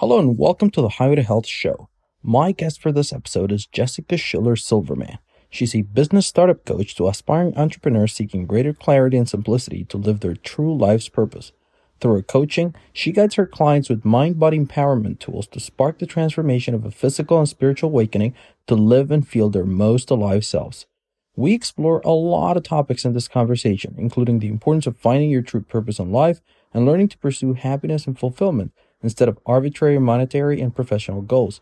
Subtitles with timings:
[0.00, 1.88] Hello and welcome to the Highway to Health show.
[2.22, 5.18] My guest for this episode is Jessica Schiller Silverman.
[5.50, 10.20] She's a business startup coach to aspiring entrepreneurs seeking greater clarity and simplicity to live
[10.20, 11.50] their true life's purpose.
[11.98, 16.06] Through her coaching, she guides her clients with mind body empowerment tools to spark the
[16.06, 18.36] transformation of a physical and spiritual awakening
[18.68, 20.86] to live and feel their most alive selves.
[21.34, 25.42] We explore a lot of topics in this conversation, including the importance of finding your
[25.42, 26.40] true purpose in life
[26.72, 28.70] and learning to pursue happiness and fulfillment
[29.02, 31.60] instead of arbitrary monetary and professional goals.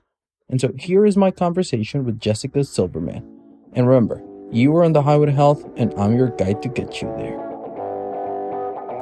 [0.48, 3.24] And so here is my conversation with Jessica Silverman.
[3.72, 7.02] And remember, you are on the highway to health, and I'm your guide to get
[7.02, 7.38] you there.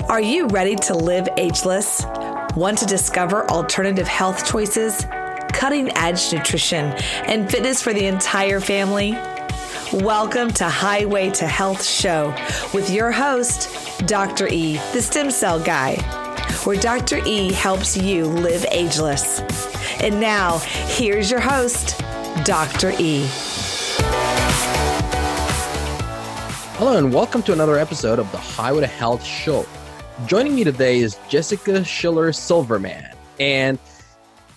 [0.08, 2.04] Are you ready to live ageless?
[2.56, 5.04] Want to discover alternative health choices,
[5.52, 6.86] cutting edge nutrition,
[7.26, 9.12] and fitness for the entire family?
[9.92, 12.34] Welcome to Highway to Health Show
[12.72, 13.70] with your host,
[14.06, 14.48] Dr.
[14.48, 16.23] E, the stem cell guy
[16.64, 17.20] where Dr.
[17.26, 19.40] E helps you live ageless.
[20.00, 21.98] And now, here's your host,
[22.44, 22.92] Dr.
[22.98, 23.26] E.
[26.76, 29.66] Hello, and welcome to another episode of the Highway to Health Show.
[30.26, 33.14] Joining me today is Jessica Schiller Silverman.
[33.38, 33.78] And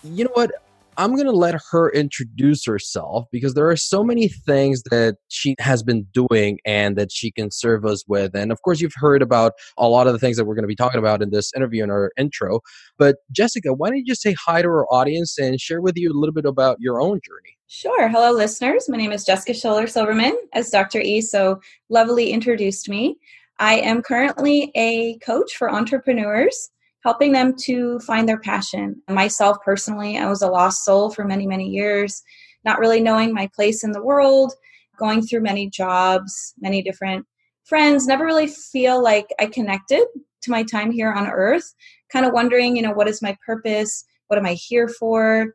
[0.04, 0.52] you know what?
[0.98, 5.56] I'm going to let her introduce herself because there are so many things that she
[5.60, 8.36] has been doing and that she can serve us with.
[8.36, 10.68] And of course, you've heard about a lot of the things that we're going to
[10.68, 12.62] be talking about in this interview in our intro.
[12.98, 16.12] But Jessica, why don't you just say hi to our audience and share with you
[16.12, 17.58] a little bit about your own journey?
[17.68, 18.10] Sure.
[18.10, 18.90] Hello, listeners.
[18.90, 21.00] My name is Jessica Schiller Silverman, as Dr.
[21.00, 23.18] E so lovely introduced me.
[23.60, 26.72] I am currently a coach for entrepreneurs
[27.04, 29.02] helping them to find their passion.
[29.10, 32.22] Myself personally, I was a lost soul for many, many years,
[32.66, 34.54] not really knowing my place in the world,
[34.98, 37.26] going through many jobs, many different
[37.66, 40.06] friends, never really feel like I connected
[40.42, 41.74] to my time here on earth,
[42.12, 44.06] kind of wondering, you know, what is my purpose?
[44.28, 45.54] What am I here for?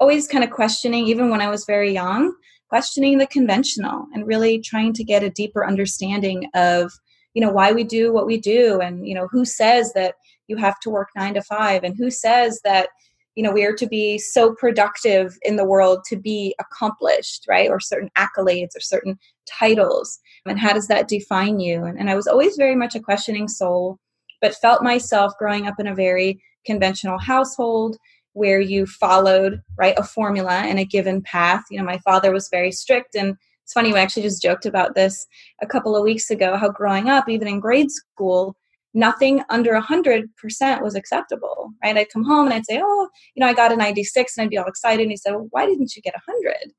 [0.00, 2.32] Always kind of questioning, even when I was very young,
[2.68, 6.92] questioning the conventional and really trying to get a deeper understanding of
[7.34, 10.14] you know why we do what we do and you know who says that
[10.48, 12.88] you have to work 9 to 5 and who says that
[13.34, 17.70] you know we are to be so productive in the world to be accomplished right?
[17.70, 19.16] Or certain accolades or certain
[19.46, 20.18] titles.
[20.46, 21.84] And how does that define you?
[21.84, 23.98] And, and i was always very much a questioning soul
[24.40, 27.96] but felt myself growing up in a very conventional household
[28.34, 31.64] where you followed right a formula and a given path.
[31.70, 33.36] You know my father was very strict and
[33.68, 35.26] it's funny, we actually just joked about this
[35.60, 38.56] a couple of weeks ago how growing up, even in grade school,
[38.98, 41.96] nothing under 100% was acceptable, right?
[41.96, 44.50] I'd come home and I'd say, oh, you know, I got a 96, and I'd
[44.50, 45.02] be all excited.
[45.02, 46.72] And he said, well, why didn't you get 100?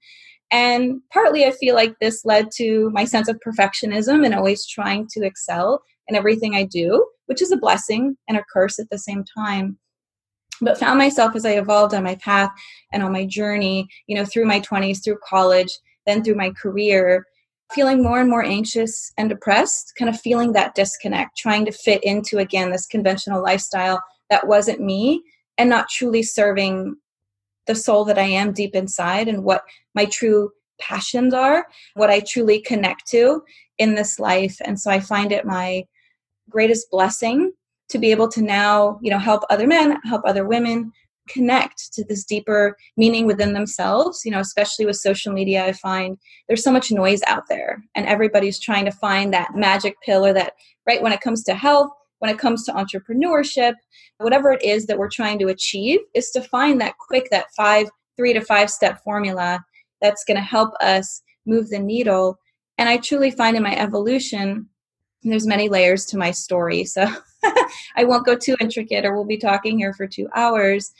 [0.51, 5.07] And partly I feel like this led to my sense of perfectionism and always trying
[5.11, 8.97] to excel in everything I do, which is a blessing and a curse at the
[8.97, 9.77] same time.
[10.61, 12.51] But found myself as I evolved on my path
[12.91, 15.71] and on my journey, you know, through my 20s, through college,
[16.05, 17.25] then through my career,
[17.71, 22.03] feeling more and more anxious and depressed, kind of feeling that disconnect, trying to fit
[22.03, 25.23] into again this conventional lifestyle that wasn't me
[25.57, 26.95] and not truly serving
[27.67, 29.63] the soul that I am deep inside and what
[29.93, 33.43] my true passions are, what I truly connect to
[33.77, 34.57] in this life.
[34.63, 35.85] And so I find it my
[36.49, 37.51] greatest blessing
[37.89, 40.91] to be able to now, you know, help other men, help other women
[41.29, 46.17] connect to this deeper meaning within themselves you know especially with social media i find
[46.47, 50.33] there's so much noise out there and everybody's trying to find that magic pill or
[50.33, 50.53] that
[50.87, 51.89] right when it comes to health
[52.19, 53.73] when it comes to entrepreneurship
[54.17, 57.87] whatever it is that we're trying to achieve is to find that quick that five
[58.19, 59.63] three to five step formula
[60.01, 62.37] that's going to help us move the needle.
[62.77, 64.67] And i truly find in my evolution
[65.23, 66.83] there's many layers to my story.
[66.83, 67.05] So
[67.95, 70.91] i won't go too intricate or we'll be talking here for two hours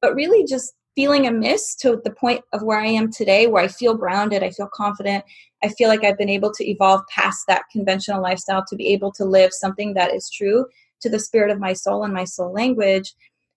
[0.00, 3.68] but really just feeling amiss to the point of where I am today, where I
[3.68, 5.24] feel grounded, I feel confident,
[5.62, 9.12] I feel like I've been able to evolve past that conventional lifestyle to be able
[9.12, 10.66] to live something that is true
[11.00, 13.14] to the spirit of my soul and my soul language,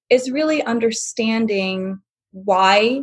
[0.10, 2.00] is really understanding
[2.32, 3.02] why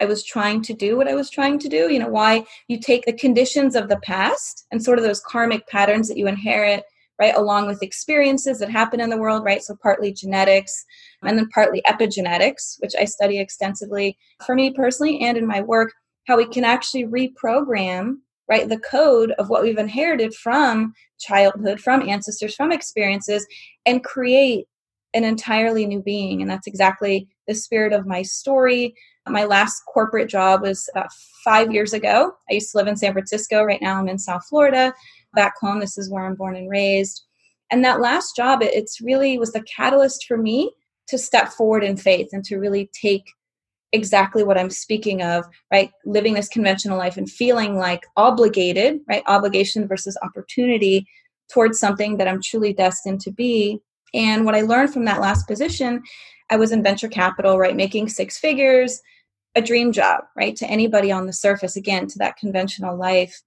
[0.00, 1.92] I was trying to do what I was trying to do.
[1.92, 5.66] You know, why you take the conditions of the past and sort of those karmic
[5.68, 6.84] patterns that you inherit
[7.20, 10.84] right along with experiences that happen in the world right so partly genetics
[11.26, 15.92] and then partly epigenetics which i study extensively for me personally and in my work
[16.26, 18.14] how we can actually reprogram
[18.48, 23.46] right the code of what we've inherited from childhood from ancestors from experiences
[23.86, 24.66] and create
[25.14, 28.94] an entirely new being and that's exactly the spirit of my story
[29.26, 31.08] my last corporate job was about
[31.44, 34.44] five years ago i used to live in san francisco right now i'm in south
[34.48, 34.92] florida
[35.34, 35.80] back home.
[35.80, 37.24] This is where I'm born and raised.
[37.70, 40.72] And that last job, it, it's really was the catalyst for me
[41.08, 43.24] to step forward in faith and to really take
[43.92, 45.90] exactly what I'm speaking of, right?
[46.04, 49.22] Living this conventional life and feeling like obligated, right?
[49.26, 51.06] Obligation versus opportunity
[51.52, 53.78] towards something that I'm truly destined to be.
[54.12, 56.02] And what I learned from that last position,
[56.50, 57.76] I was in venture capital, right?
[57.76, 59.00] Making six figures,
[59.54, 60.56] a dream job, right?
[60.56, 63.42] To anybody on the surface, again, to that conventional life.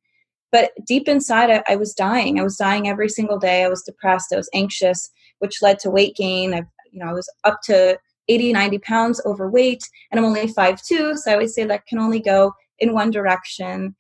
[0.51, 2.39] But deep inside, I, was dying.
[2.39, 3.63] I was dying every single day.
[3.63, 4.31] I was depressed.
[4.31, 6.53] I was anxious, which led to weight gain.
[6.53, 7.97] I, you know, I was up to
[8.27, 11.17] 80, 90 pounds overweight, and I'm only 5'2.
[11.17, 13.95] So I always say that can only go in one direction.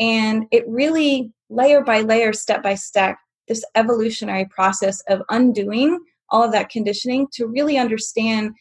[0.00, 3.16] And it really, layer by layer, step by step,
[3.48, 5.98] this evolutionary process of undoing
[6.30, 8.52] all of that conditioning to really understand.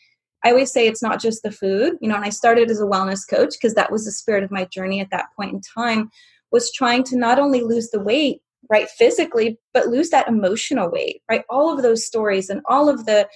[0.44, 2.86] I always say it's not just the food, you know, and I started as a
[2.86, 6.10] wellness coach because that was the spirit of my journey at that point in time
[6.52, 11.22] was trying to not only lose the weight, right, physically, but lose that emotional weight,
[11.30, 11.44] right?
[11.50, 13.28] All of those stories and all of the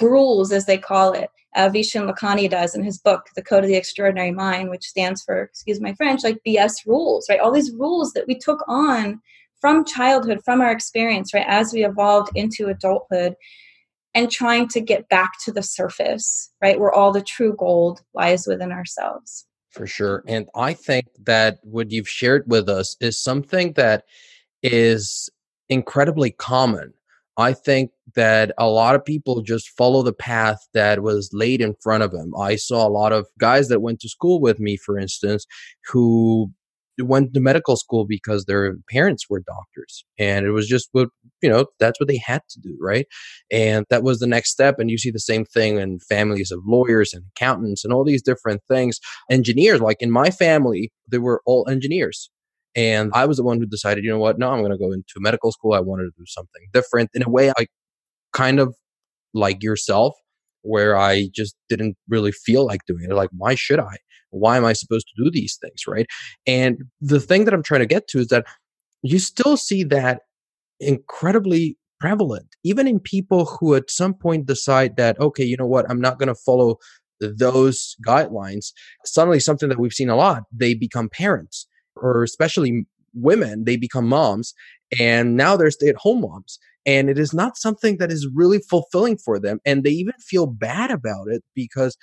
[0.00, 3.68] rules, as they call it, uh, Vishen Lakhiani does in his book, The Code of
[3.68, 7.40] the Extraordinary Mind, which stands for, excuse my French, like BS rules, right?
[7.40, 9.20] All these rules that we took on
[9.60, 13.34] from childhood, from our experience, right, as we evolved into adulthood,
[14.14, 18.46] and trying to get back to the surface, right, where all the true gold lies
[18.46, 19.46] within ourselves.
[19.70, 20.24] For sure.
[20.26, 24.04] And I think that what you've shared with us is something that
[24.62, 25.30] is
[25.68, 26.92] incredibly common.
[27.36, 31.74] I think that a lot of people just follow the path that was laid in
[31.80, 32.32] front of them.
[32.38, 35.46] I saw a lot of guys that went to school with me, for instance,
[35.86, 36.50] who
[36.98, 41.08] went to medical school because their parents were doctors and it was just what
[41.40, 43.06] you know that's what they had to do right?
[43.50, 46.60] And that was the next step and you see the same thing in families of
[46.66, 49.00] lawyers and accountants and all these different things.
[49.30, 52.30] Engineers like in my family they were all engineers
[52.76, 54.92] and i was the one who decided you know what no i'm going to go
[54.92, 57.66] into medical school i wanted to do something different in a way i
[58.32, 58.74] kind of
[59.34, 60.14] like yourself
[60.62, 63.96] where i just didn't really feel like doing it like why should i
[64.30, 65.86] why am I supposed to do these things?
[65.86, 66.06] Right.
[66.46, 68.46] And the thing that I'm trying to get to is that
[69.02, 70.22] you still see that
[70.78, 75.88] incredibly prevalent, even in people who at some point decide that, okay, you know what,
[75.90, 76.76] I'm not going to follow
[77.20, 78.72] those guidelines.
[79.04, 81.66] Suddenly, something that we've seen a lot, they become parents,
[81.96, 84.54] or especially women, they become moms,
[84.98, 86.58] and now they're stay at home moms.
[86.86, 89.60] And it is not something that is really fulfilling for them.
[89.66, 91.96] And they even feel bad about it because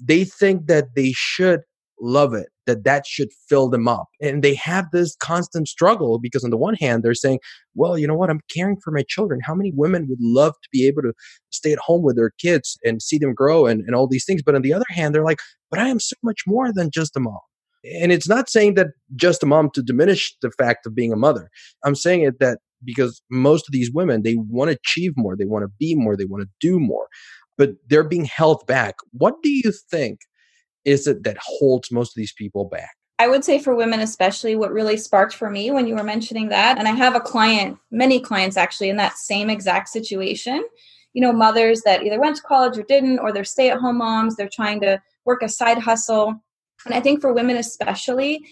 [0.00, 1.60] they think that they should
[2.00, 6.42] love it that that should fill them up and they have this constant struggle because
[6.42, 7.38] on the one hand they're saying
[7.74, 10.68] well you know what i'm caring for my children how many women would love to
[10.72, 11.12] be able to
[11.50, 14.42] stay at home with their kids and see them grow and, and all these things
[14.42, 15.38] but on the other hand they're like
[15.70, 17.38] but i am so much more than just a mom
[17.84, 21.16] and it's not saying that just a mom to diminish the fact of being a
[21.16, 21.50] mother
[21.84, 25.44] i'm saying it that because most of these women they want to achieve more they
[25.44, 27.06] want to be more they want to do more
[27.56, 28.96] but they're being held back.
[29.12, 30.20] What do you think
[30.84, 32.94] is it that holds most of these people back?
[33.18, 36.48] I would say for women, especially, what really sparked for me when you were mentioning
[36.48, 40.64] that, and I have a client, many clients actually, in that same exact situation.
[41.12, 43.98] You know, mothers that either went to college or didn't, or they're stay at home
[43.98, 46.42] moms, they're trying to work a side hustle.
[46.86, 48.44] And I think for women, especially,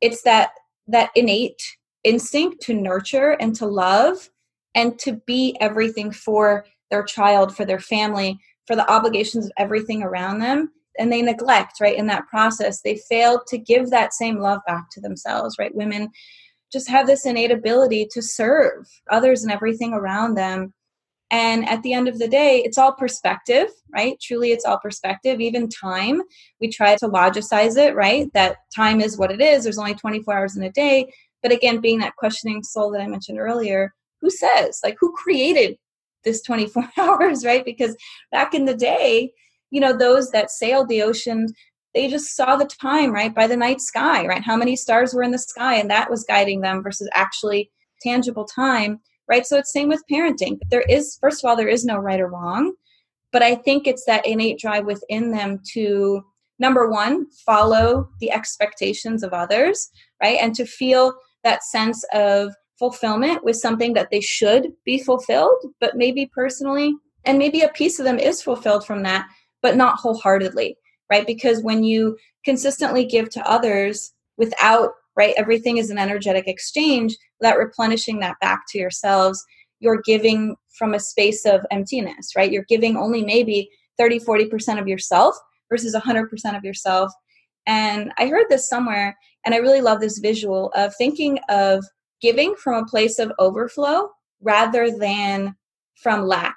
[0.00, 0.50] it's that
[0.88, 1.62] that innate
[2.04, 4.30] instinct to nurture and to love
[4.74, 10.02] and to be everything for their child, for their family, for the obligations of everything
[10.02, 10.70] around them.
[10.98, 12.82] And they neglect, right, in that process.
[12.82, 15.74] They fail to give that same love back to themselves, right?
[15.74, 16.10] Women
[16.72, 20.72] just have this innate ability to serve others and everything around them.
[21.30, 24.16] And at the end of the day, it's all perspective, right?
[24.20, 25.40] Truly, it's all perspective.
[25.40, 26.22] Even time,
[26.60, 28.32] we try to logicize it, right?
[28.34, 29.62] That time is what it is.
[29.62, 31.12] There's only 24 hours in a day.
[31.42, 35.76] But again, being that questioning soul that I mentioned earlier, who says, like, who created
[36.24, 37.64] this 24 hours, right?
[37.64, 37.96] Because
[38.32, 39.32] back in the day,
[39.70, 41.46] you know, those that sailed the ocean,
[41.94, 44.42] they just saw the time, right, by the night sky, right?
[44.42, 47.70] How many stars were in the sky, and that was guiding them versus actually
[48.02, 49.46] tangible time, right?
[49.46, 50.58] So it's same with parenting.
[50.70, 52.74] There is, first of all, there is no right or wrong,
[53.32, 56.22] but I think it's that innate drive within them to
[56.58, 59.90] number one, follow the expectations of others,
[60.22, 65.64] right, and to feel that sense of fulfillment with something that they should be fulfilled,
[65.80, 66.94] but maybe personally,
[67.24, 69.26] and maybe a piece of them is fulfilled from that,
[69.62, 70.76] but not wholeheartedly,
[71.10, 71.26] right?
[71.26, 77.58] Because when you consistently give to others without, right, everything is an energetic exchange, without
[77.58, 79.44] replenishing that back to yourselves,
[79.80, 82.52] you're giving from a space of emptiness, right?
[82.52, 85.34] You're giving only maybe 30, 40% of yourself
[85.70, 87.12] versus 100% of yourself.
[87.66, 91.84] And I heard this somewhere, and I really love this visual of thinking of
[92.20, 95.54] giving from a place of overflow rather than
[95.94, 96.56] from lack,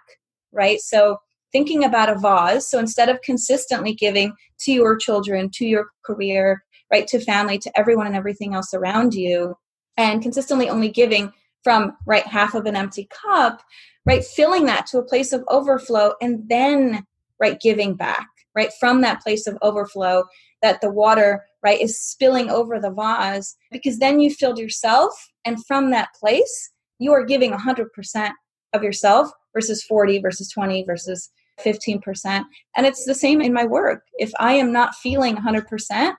[0.51, 0.79] right?
[0.79, 1.17] So
[1.51, 2.69] thinking about a vase.
[2.69, 7.71] So instead of consistently giving to your children, to your career, right, to family, to
[7.75, 9.57] everyone and everything else around you,
[9.97, 11.33] and consistently only giving
[11.63, 13.63] from right half of an empty cup,
[14.05, 17.03] right, filling that to a place of overflow and then
[17.39, 20.23] right giving back, right, from that place of overflow
[20.61, 25.11] that the water right is spilling over the vase because then you filled yourself
[25.45, 28.31] and from that place you are giving 100%
[28.73, 31.31] of yourself versus 40 versus 20 versus
[31.65, 32.43] 15%.
[32.75, 34.03] And it's the same in my work.
[34.13, 36.13] If I am not feeling 100%,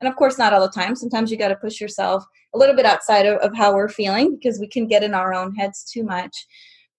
[0.00, 2.24] and of course, not all the time, sometimes you got to push yourself
[2.54, 5.34] a little bit outside of, of how we're feeling because we can get in our
[5.34, 6.46] own heads too much.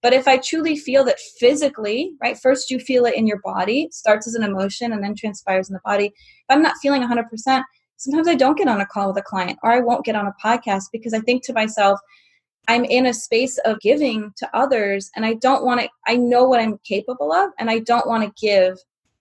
[0.01, 3.89] But if I truly feel that physically, right, first you feel it in your body,
[3.91, 6.05] starts as an emotion and then transpires in the body.
[6.05, 6.13] If
[6.49, 7.63] I'm not feeling 100%,
[7.97, 10.27] sometimes I don't get on a call with a client or I won't get on
[10.27, 11.99] a podcast because I think to myself,
[12.67, 16.45] I'm in a space of giving to others and I don't want to, I know
[16.45, 18.77] what I'm capable of and I don't want to give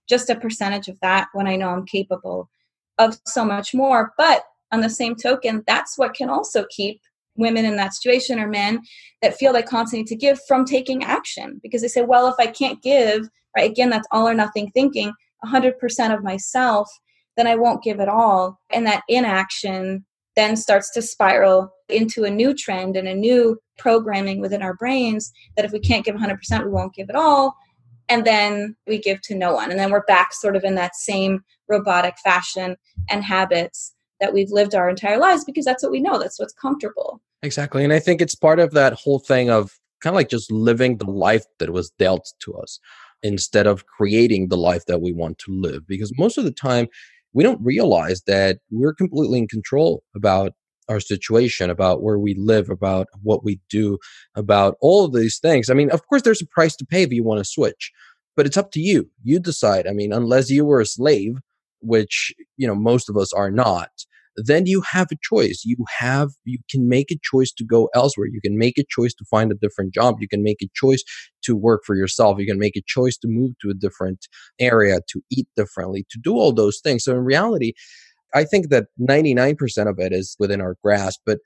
[0.07, 2.49] just a percentage of that when I know I'm capable
[2.99, 4.13] of so much more.
[4.17, 7.01] But on the same token, that's what can also keep
[7.35, 8.81] women in that situation or men
[9.21, 12.35] that feel they constantly need to give from taking action because they say, well, if
[12.37, 15.11] I can't give, right, again, that's all or nothing thinking,
[15.45, 16.89] 100% of myself,
[17.37, 18.59] then I won't give at all.
[18.71, 24.41] And that inaction then starts to spiral into a new trend and a new programming
[24.41, 27.55] within our brains that if we can't give 100%, we won't give at all.
[28.09, 29.69] And then we give to no one.
[29.71, 32.75] And then we're back sort of in that same robotic fashion
[33.09, 36.19] and habits that we've lived our entire lives because that's what we know.
[36.19, 37.21] That's what's comfortable.
[37.43, 37.83] Exactly.
[37.83, 40.97] And I think it's part of that whole thing of kind of like just living
[40.97, 42.79] the life that was dealt to us
[43.21, 45.87] instead of creating the life that we want to live.
[45.87, 46.87] Because most of the time,
[47.33, 50.53] we don't realize that we're completely in control about
[50.89, 53.97] our situation, about where we live, about what we do,
[54.35, 55.69] about all of these things.
[55.69, 57.91] I mean, of course, there's a price to pay if you want to switch,
[58.35, 59.09] but it's up to you.
[59.23, 59.87] You decide.
[59.87, 61.35] I mean, unless you were a slave,
[61.81, 63.89] which, you know, most of us are not,
[64.45, 65.63] then you have a choice.
[65.65, 68.27] You have, you can make a choice to go elsewhere.
[68.31, 70.17] You can make a choice to find a different job.
[70.19, 71.03] You can make a choice
[71.43, 72.39] to work for yourself.
[72.39, 74.27] You can make a choice to move to a different
[74.59, 77.03] area, to eat differently, to do all those things.
[77.03, 77.73] So in reality,
[78.33, 79.57] I think that 99%
[79.89, 81.39] of it is within our grasp, but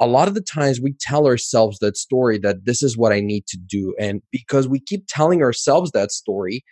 [0.00, 3.20] a lot of the times we tell ourselves that story that this is what I
[3.20, 3.94] need to do.
[4.00, 6.64] And because we keep telling ourselves that story,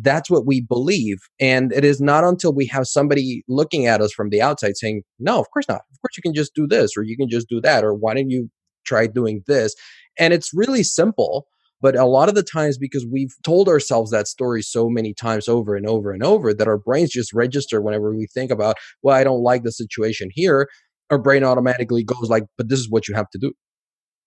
[0.00, 1.18] that's what we believe.
[1.38, 5.02] And it is not until we have somebody looking at us from the outside saying,
[5.18, 5.82] no, of course not.
[5.92, 8.14] Of course you can just do this or you can just do that or why
[8.14, 8.50] don't you
[8.84, 9.74] try doing this?
[10.18, 11.46] And it's really simple.
[11.80, 15.48] But a lot of the times, because we've told ourselves that story so many times
[15.48, 19.14] over and over and over, that our brains just register whenever we think about, well,
[19.14, 20.68] I don't like the situation here,
[21.10, 23.52] our brain automatically goes like, but this is what you have to do.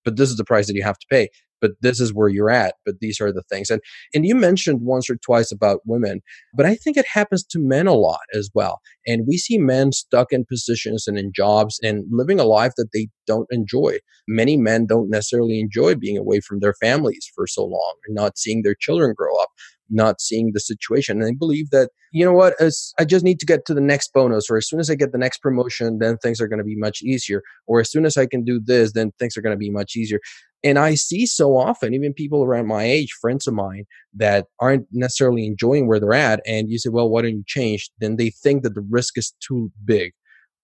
[0.05, 1.29] But this is the price that you have to pay
[1.61, 3.81] but this is where you're at but these are the things and
[4.13, 6.21] and you mentioned once or twice about women
[6.53, 9.91] but i think it happens to men a lot as well and we see men
[9.91, 13.97] stuck in positions and in jobs and living a life that they don't enjoy
[14.27, 18.37] many men don't necessarily enjoy being away from their families for so long and not
[18.37, 19.49] seeing their children grow up
[19.89, 21.21] not seeing the situation.
[21.21, 23.81] And I believe that, you know what, as I just need to get to the
[23.81, 26.59] next bonus, or as soon as I get the next promotion, then things are going
[26.59, 27.41] to be much easier.
[27.67, 29.95] Or as soon as I can do this, then things are going to be much
[29.95, 30.19] easier.
[30.63, 34.87] And I see so often, even people around my age, friends of mine, that aren't
[34.91, 36.41] necessarily enjoying where they're at.
[36.45, 37.89] And you say, well, why don't you change?
[37.99, 40.11] Then they think that the risk is too big.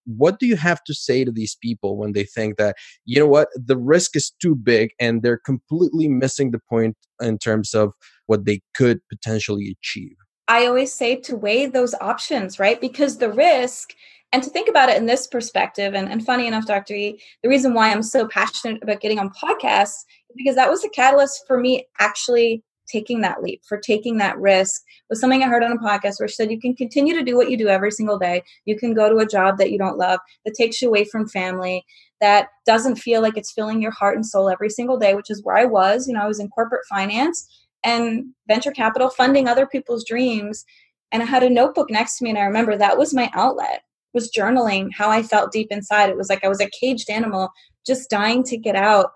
[0.05, 2.75] What do you have to say to these people when they think that,
[3.05, 7.37] you know what, the risk is too big and they're completely missing the point in
[7.37, 7.93] terms of
[8.27, 10.15] what they could potentially achieve?
[10.47, 12.79] I always say to weigh those options, right?
[12.79, 13.93] Because the risk
[14.31, 16.93] and to think about it in this perspective, and, and funny enough, Dr.
[16.93, 20.81] E, the reason why I'm so passionate about getting on podcasts is because that was
[20.81, 25.47] the catalyst for me actually taking that leap, for taking that risk, was something I
[25.47, 27.67] heard on a podcast where she said, You can continue to do what you do
[27.67, 28.43] every single day.
[28.65, 31.27] You can go to a job that you don't love, that takes you away from
[31.27, 31.85] family,
[32.21, 35.43] that doesn't feel like it's filling your heart and soul every single day, which is
[35.43, 36.07] where I was.
[36.07, 37.47] You know, I was in corporate finance
[37.85, 40.65] and venture capital funding other people's dreams.
[41.11, 43.83] And I had a notebook next to me, and I remember that was my outlet
[44.15, 46.09] was journaling how I felt deep inside.
[46.09, 47.51] It was like I was a caged animal
[47.85, 49.11] just dying to get out.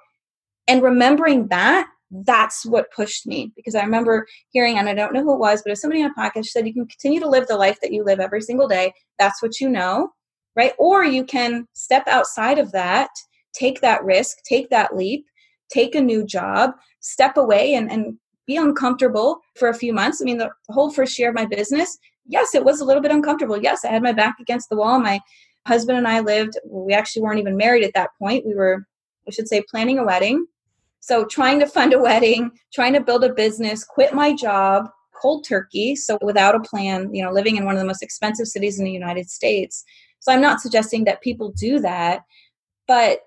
[0.68, 5.24] And remembering that, that's what pushed me because I remember hearing, and I don't know
[5.24, 7.48] who it was, but if somebody on a podcast said, you can continue to live
[7.48, 8.94] the life that you live every single day.
[9.18, 10.10] That's what you know,
[10.56, 10.74] right?
[10.78, 13.10] Or you can step outside of that,
[13.54, 15.26] take that risk, take that leap,
[15.72, 18.18] take a new job, step away and, and
[18.50, 20.22] be uncomfortable for a few months.
[20.22, 23.12] I mean, the whole first year of my business, yes, it was a little bit
[23.12, 23.62] uncomfortable.
[23.62, 25.00] Yes, I had my back against the wall.
[25.00, 25.20] My
[25.68, 28.46] husband and I lived, we actually weren't even married at that point.
[28.46, 28.86] We were,
[29.28, 30.48] I should say, planning a wedding.
[31.00, 34.90] So trying to fund a wedding, trying to build a business, quit my job,
[35.22, 38.48] cold turkey, so without a plan, you know, living in one of the most expensive
[38.48, 39.84] cities in the United States.
[40.22, 42.24] So I'm not suggesting that people do that,
[42.88, 43.20] but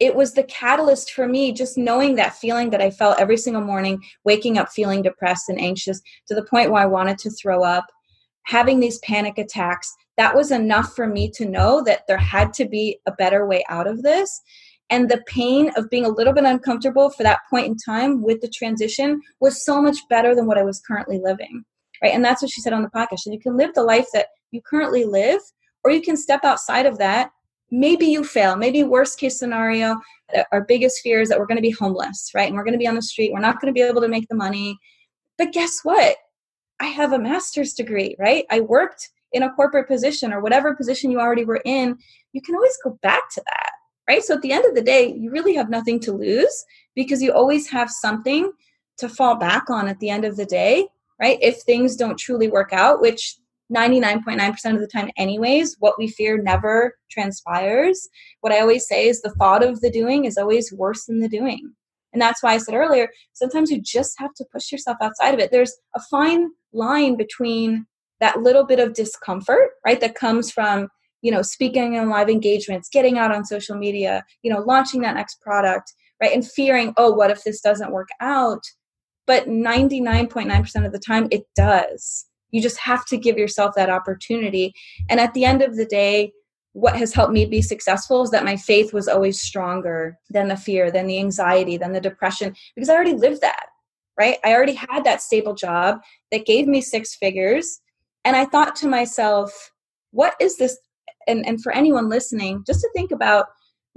[0.00, 3.62] it was the catalyst for me just knowing that feeling that I felt every single
[3.62, 7.64] morning, waking up feeling depressed and anxious to the point where I wanted to throw
[7.64, 7.86] up,
[8.46, 9.92] having these panic attacks.
[10.16, 13.64] That was enough for me to know that there had to be a better way
[13.68, 14.40] out of this.
[14.90, 18.40] And the pain of being a little bit uncomfortable for that point in time with
[18.40, 21.64] the transition was so much better than what I was currently living.
[22.02, 22.14] Right.
[22.14, 23.20] And that's what she said on the podcast.
[23.20, 25.40] So you can live the life that you currently live,
[25.84, 27.30] or you can step outside of that
[27.70, 28.56] maybe you fail.
[28.56, 30.00] Maybe worst case scenario
[30.52, 32.48] our biggest fear is that we're going to be homeless right?
[32.48, 33.32] And we're going to be on the street.
[33.32, 34.78] We're not going to be able to make the money.
[35.36, 36.16] But guess what?
[36.80, 38.44] I have a master's degree right?
[38.50, 41.96] I worked in a corporate position or whatever position you already were in.
[42.32, 43.70] You can always go back to that
[44.08, 44.22] right?
[44.22, 47.32] So at the end of the day you really have nothing to lose because you
[47.32, 48.50] always have something
[48.98, 50.86] to fall back on at the end of the day
[51.20, 51.38] right?
[51.40, 53.36] If things don't truly work out which
[53.74, 58.08] 99.9% of the time anyways what we fear never transpires.
[58.40, 61.28] What i always say is the thought of the doing is always worse than the
[61.28, 61.72] doing.
[62.12, 65.40] And that's why i said earlier sometimes you just have to push yourself outside of
[65.40, 65.50] it.
[65.50, 67.86] There's a fine line between
[68.20, 70.88] that little bit of discomfort right that comes from
[71.22, 75.14] you know speaking in live engagements getting out on social media you know launching that
[75.14, 78.62] next product right and fearing oh what if this doesn't work out?
[79.26, 84.74] But 99.9% of the time it does you just have to give yourself that opportunity.
[85.08, 86.32] And at the end of the day,
[86.72, 90.56] what has helped me be successful is that my faith was always stronger than the
[90.56, 93.66] fear, than the anxiety, than the depression, because I already lived that,
[94.18, 94.38] right?
[94.44, 95.98] I already had that stable job
[96.30, 97.80] that gave me six figures.
[98.24, 99.72] And I thought to myself,
[100.12, 100.78] what is this?
[101.26, 103.46] And, and for anyone listening, just to think about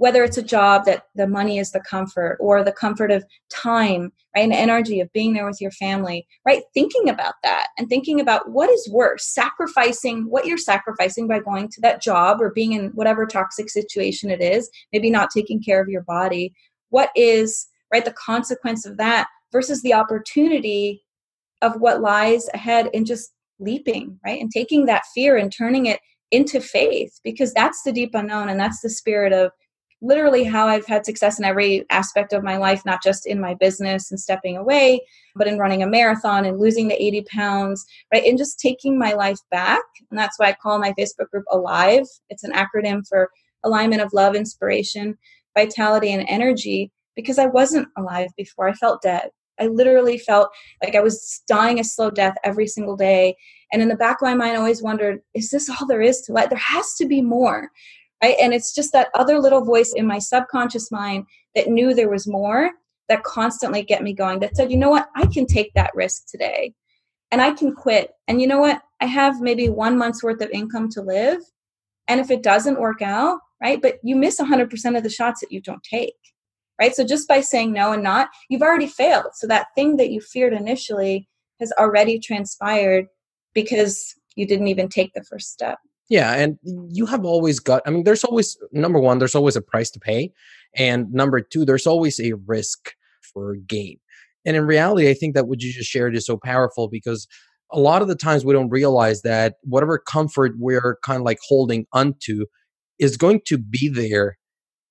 [0.02, 4.12] whether it's a job that the money is the comfort or the comfort of time
[4.34, 8.18] right and energy of being there with your family right thinking about that and thinking
[8.18, 12.72] about what is worse sacrificing what you're sacrificing by going to that job or being
[12.72, 16.52] in whatever toxic situation it is maybe not taking care of your body
[16.90, 21.00] what is right the consequence of that versus the opportunity
[21.60, 26.00] of what lies ahead and just leaping right and taking that fear and turning it
[26.32, 29.52] into faith because that's the deep unknown and that's the spirit of
[30.02, 33.54] literally how I've had success in every aspect of my life, not just in my
[33.54, 35.00] business and stepping away,
[35.36, 38.24] but in running a marathon and losing the 80 pounds, right?
[38.24, 39.82] And just taking my life back.
[40.10, 42.04] And that's why I call my Facebook group Alive.
[42.28, 43.30] It's an acronym for
[43.64, 45.16] alignment of love, inspiration,
[45.56, 48.68] vitality, and energy because I wasn't alive before.
[48.68, 49.30] I felt dead.
[49.60, 50.48] I literally felt
[50.82, 53.36] like I was dying a slow death every single day.
[53.72, 56.22] And in the back of my mind, I always wondered, is this all there is
[56.22, 56.48] to life?
[56.48, 57.70] There has to be more,
[58.22, 62.26] and it's just that other little voice in my subconscious mind that knew there was
[62.26, 62.70] more
[63.08, 65.08] that constantly get me going that said you know what?
[65.16, 66.72] I can take that risk today.
[67.30, 68.10] And i can quit.
[68.28, 68.82] And you know what?
[69.00, 71.40] I have maybe one month's worth of income to live.
[72.06, 75.52] And if it doesn't work out right but you miss 100% of the shots that
[75.52, 76.14] you don't take
[76.80, 76.96] right?
[76.96, 79.26] So just by saying no and not you've already failed.
[79.34, 81.28] So that thing that you feared initially
[81.60, 83.06] has already transpired
[83.54, 87.90] because you didn't even take the first step yeah, and you have always got, I
[87.90, 90.32] mean, there's always, number one, there's always a price to pay.
[90.76, 92.92] And number two, there's always a risk
[93.32, 93.98] for gain.
[94.44, 97.26] And in reality, I think that what you just shared is so powerful because
[97.70, 101.38] a lot of the times we don't realize that whatever comfort we're kind of like
[101.46, 102.44] holding onto
[102.98, 104.36] is going to be there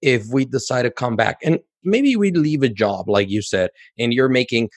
[0.02, 1.38] if we decide to come back.
[1.44, 3.70] And maybe we leave a job, like you said,
[4.00, 4.70] and you're making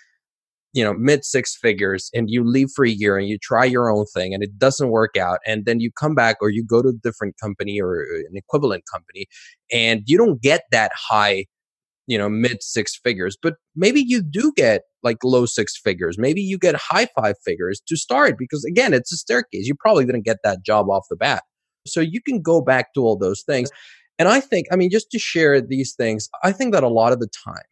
[0.75, 3.91] you know mid six figures and you leave for a year and you try your
[3.91, 6.83] own thing and it doesn't work out and then you come back or you go
[6.83, 9.27] to a different company or uh, an equivalent company
[9.73, 11.47] and you don't get that high
[12.07, 16.17] you know mid six figures but maybe you do get like low six figures.
[16.17, 19.67] Maybe you get high five figures to start because again it's a staircase.
[19.67, 21.43] You probably didn't get that job off the bat.
[21.87, 23.71] So you can go back to all those things
[24.19, 27.13] and i think i mean just to share these things i think that a lot
[27.13, 27.63] of the time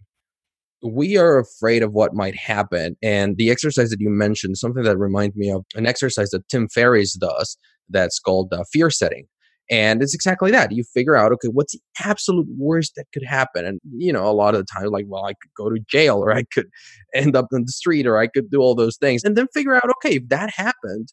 [0.82, 2.96] we are afraid of what might happen.
[3.02, 6.68] And the exercise that you mentioned, something that reminds me of an exercise that Tim
[6.68, 7.56] Ferriss does
[7.88, 9.26] that's called uh, fear setting.
[9.70, 10.72] And it's exactly that.
[10.72, 13.64] You figure out, okay, what's the absolute worst that could happen?
[13.64, 16.18] And, you know, a lot of the time, like, well, I could go to jail
[16.18, 16.66] or I could
[17.14, 19.22] end up in the street or I could do all those things.
[19.24, 21.12] And then figure out, okay, if that happened,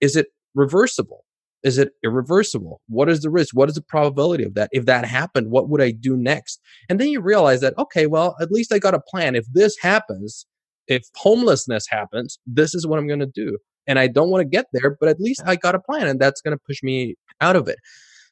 [0.00, 1.24] is it reversible?
[1.64, 2.80] Is it irreversible?
[2.88, 3.54] What is the risk?
[3.54, 4.70] What is the probability of that?
[4.72, 6.60] If that happened, what would I do next?
[6.88, 9.34] And then you realize that, okay, well, at least I got a plan.
[9.34, 10.46] If this happens,
[10.86, 13.58] if homelessness happens, this is what I'm going to do.
[13.86, 16.20] And I don't want to get there, but at least I got a plan and
[16.20, 17.78] that's going to push me out of it.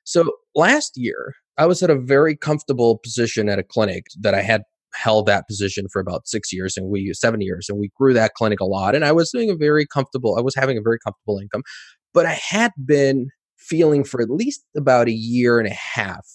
[0.05, 4.43] So last year, I was at a very comfortable position at a clinic that I
[4.43, 4.63] had
[4.97, 8.33] held that position for about six years and we seven years and we grew that
[8.35, 10.99] clinic a lot and i was doing a very comfortable i was having a very
[11.05, 11.63] comfortable income
[12.17, 16.27] but i had been feeling for at least about a year and a half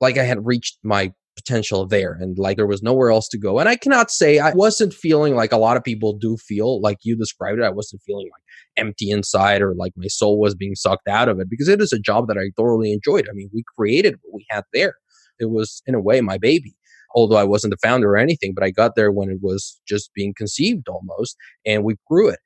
[0.00, 3.58] like i had reached my potential there and like there was nowhere else to go
[3.58, 6.98] and i cannot say i wasn't feeling like a lot of people do feel like
[7.02, 8.42] you described it i wasn't feeling like
[8.86, 11.92] empty inside or like my soul was being sucked out of it because it is
[11.92, 14.94] a job that i thoroughly enjoyed i mean we created what we had there
[15.40, 16.74] it was in a way my baby
[17.14, 20.12] although I wasn't the founder or anything, but I got there when it was just
[20.14, 22.38] being conceived almost, and we grew it.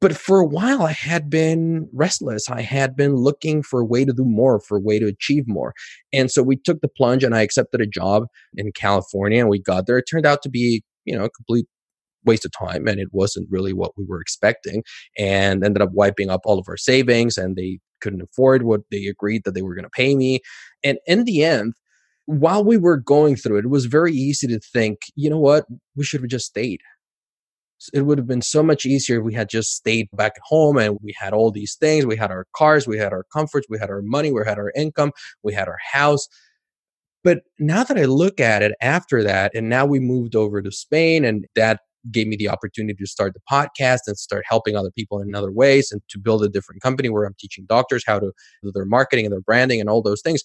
[0.00, 2.48] But for a while, I had been restless.
[2.48, 5.44] I had been looking for a way to do more, for a way to achieve
[5.46, 5.74] more.
[6.12, 8.24] And so we took the plunge and I accepted a job
[8.56, 9.98] in California and we got there.
[9.98, 11.66] It turned out to be, you know, a complete
[12.24, 14.82] waste of time and it wasn't really what we were expecting
[15.18, 19.06] and ended up wiping up all of our savings and they couldn't afford what they
[19.06, 20.40] agreed that they were going to pay me.
[20.82, 21.74] And in the end,
[22.26, 25.66] while we were going through it, it was very easy to think, you know what,
[25.96, 26.80] we should have just stayed.
[27.94, 30.76] It would have been so much easier if we had just stayed back at home
[30.76, 32.06] and we had all these things.
[32.06, 34.72] We had our cars, we had our comforts, we had our money, we had our
[34.76, 35.12] income,
[35.42, 36.28] we had our house.
[37.22, 40.70] But now that I look at it after that, and now we moved over to
[40.72, 44.90] Spain, and that gave me the opportunity to start the podcast and start helping other
[44.90, 48.18] people in other ways and to build a different company where I'm teaching doctors how
[48.18, 50.42] to do their marketing and their branding and all those things.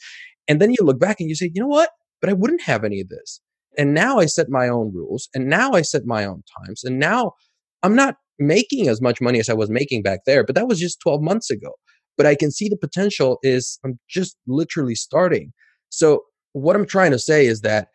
[0.47, 1.91] And then you look back and you say, you know what?
[2.19, 3.39] But I wouldn't have any of this.
[3.77, 6.83] And now I set my own rules and now I set my own times.
[6.83, 7.33] And now
[7.83, 10.79] I'm not making as much money as I was making back there, but that was
[10.79, 11.71] just 12 months ago.
[12.17, 15.53] But I can see the potential is I'm just literally starting.
[15.89, 17.89] So what I'm trying to say is that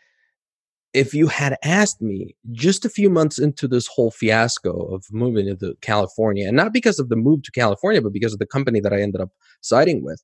[0.92, 5.46] if you had asked me just a few months into this whole fiasco of moving
[5.46, 8.80] into California, and not because of the move to California, but because of the company
[8.80, 10.22] that I ended up siding with,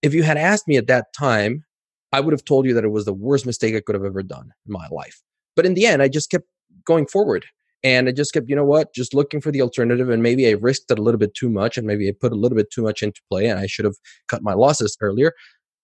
[0.00, 1.64] if you had asked me at that time,
[2.12, 4.22] I would have told you that it was the worst mistake I could have ever
[4.22, 5.22] done in my life.
[5.56, 6.46] But in the end, I just kept
[6.84, 7.46] going forward.
[7.84, 10.08] And I just kept, you know what, just looking for the alternative.
[10.08, 12.36] And maybe I risked it a little bit too much and maybe I put a
[12.36, 13.96] little bit too much into play and I should have
[14.28, 15.32] cut my losses earlier.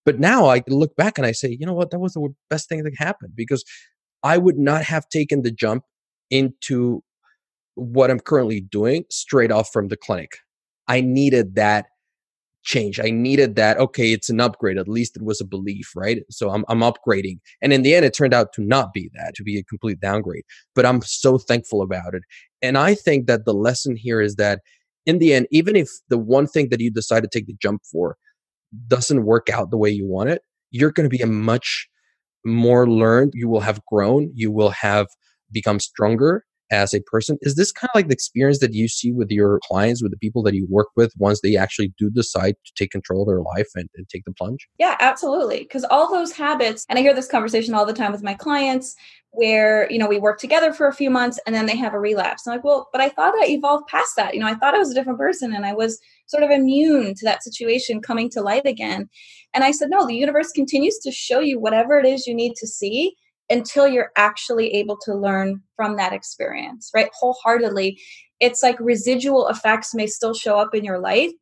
[0.05, 2.69] But now I look back and I say, you know what, that was the best
[2.69, 3.65] thing that happened because
[4.23, 5.83] I would not have taken the jump
[6.31, 7.03] into
[7.75, 10.39] what I'm currently doing straight off from the clinic.
[10.87, 11.87] I needed that
[12.63, 13.01] change.
[13.01, 13.79] I needed that.
[13.79, 14.79] Okay, it's an upgrade.
[14.79, 16.23] At least it was a belief, right?
[16.31, 17.39] So I'm, I'm upgrading.
[17.63, 20.01] And in the end, it turned out to not be that, to be a complete
[20.01, 20.45] downgrade.
[20.75, 22.23] But I'm so thankful about it.
[22.61, 24.61] And I think that the lesson here is that
[25.07, 27.83] in the end, even if the one thing that you decide to take the jump
[27.91, 28.17] for
[28.87, 31.89] doesn't work out the way you want it, you're going to be a much
[32.45, 33.33] more learned.
[33.35, 34.31] You will have grown.
[34.35, 35.07] You will have
[35.51, 37.39] become stronger as a person.
[37.43, 40.19] Is this kind of like the experience that you see with your clients, with the
[40.19, 43.43] people that you work with once they actually do decide to take control of their
[43.43, 44.69] life and, and take the plunge?
[44.79, 45.61] Yeah, absolutely.
[45.61, 48.95] Because all those habits, and I hear this conversation all the time with my clients
[49.31, 52.01] where, you know, we work together for a few months and then they have a
[52.01, 52.47] relapse.
[52.47, 54.35] I'm like, well, but I thought I evolved past that.
[54.35, 57.15] You know, I thought I was a different person and I was sort of immune
[57.15, 59.09] to that situation coming to light again.
[59.55, 62.55] And I said, no, the universe continues to show you whatever it is you need
[62.57, 63.15] to see
[63.51, 67.11] until you're actually able to learn from that experience, right?
[67.19, 68.01] Wholeheartedly.
[68.41, 71.33] It's like residual effects may still show up in your life,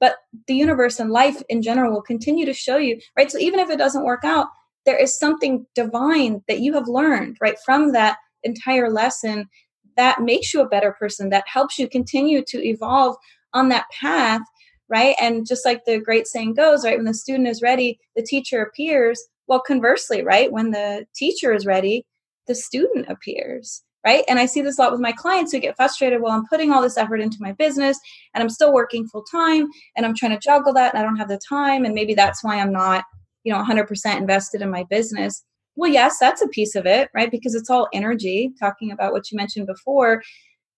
[0.00, 3.30] but the universe and life in general will continue to show you, right?
[3.30, 4.48] So even if it doesn't work out,
[4.86, 9.48] there is something divine that you have learned, right, from that entire lesson
[9.96, 13.16] that makes you a better person, that helps you continue to evolve
[13.54, 14.42] on that path,
[14.88, 15.16] right?
[15.20, 18.60] And just like the great saying goes, right, when the student is ready, the teacher
[18.62, 22.04] appears well, conversely, right, when the teacher is ready,
[22.46, 24.24] the student appears, right?
[24.28, 26.20] And I see this a lot with my clients who get frustrated.
[26.20, 27.98] Well, I'm putting all this effort into my business
[28.34, 31.16] and I'm still working full time and I'm trying to juggle that and I don't
[31.16, 31.84] have the time.
[31.84, 33.04] And maybe that's why I'm not,
[33.44, 35.42] you know, 100% invested in my business.
[35.76, 37.30] Well, yes, that's a piece of it, right?
[37.30, 40.22] Because it's all energy, talking about what you mentioned before.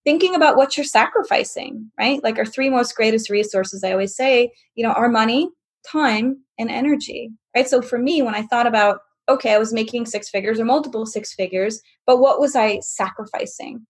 [0.04, 2.22] Thinking about what you're sacrificing, right?
[2.22, 5.50] Like our three most greatest resources, I always say, you know, our money,
[5.90, 7.68] time, and energy, right?
[7.68, 11.06] So for me, when I thought about, okay, I was making six figures or multiple
[11.06, 13.86] six figures, but what was I sacrificing?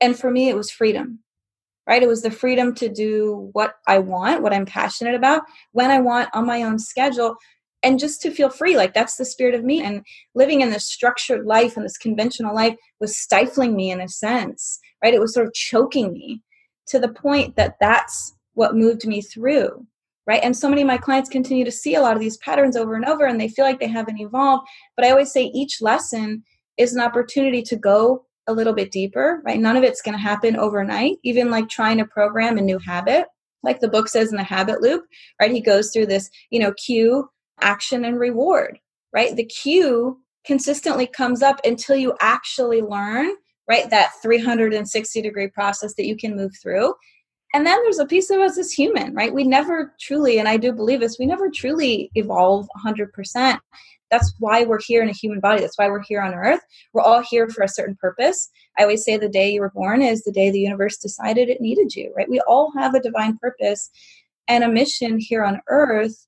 [0.00, 1.20] And for me, it was freedom,
[1.86, 2.02] right?
[2.02, 6.00] It was the freedom to do what I want, what I'm passionate about, when I
[6.00, 7.36] want on my own schedule,
[7.82, 8.76] and just to feel free.
[8.76, 9.82] Like that's the spirit of me.
[9.82, 14.08] And living in this structured life and this conventional life was stifling me in a
[14.08, 15.14] sense, right?
[15.14, 16.42] It was sort of choking me
[16.88, 19.86] to the point that that's what moved me through
[20.28, 20.44] right?
[20.44, 22.94] And so many of my clients continue to see a lot of these patterns over
[22.94, 24.68] and over and they feel like they haven't evolved.
[24.94, 26.44] But I always say each lesson
[26.76, 29.58] is an opportunity to go a little bit deeper, right?
[29.58, 33.24] None of it's going to happen overnight, even like trying to program a new habit.
[33.62, 35.04] Like the book says in the habit loop,
[35.40, 35.50] right?
[35.50, 37.28] He goes through this, you know, cue,
[37.60, 38.78] action, and reward,
[39.12, 39.34] right?
[39.34, 43.30] The cue consistently comes up until you actually learn,
[43.68, 46.94] right, that 360 degree process that you can move through.
[47.54, 49.32] And then there's a piece of us as human, right?
[49.32, 53.58] We never truly, and I do believe this, we never truly evolve 100%.
[54.10, 55.60] That's why we're here in a human body.
[55.60, 56.60] That's why we're here on earth.
[56.92, 58.50] We're all here for a certain purpose.
[58.78, 61.60] I always say the day you were born is the day the universe decided it
[61.60, 62.28] needed you, right?
[62.28, 63.90] We all have a divine purpose
[64.46, 66.26] and a mission here on earth.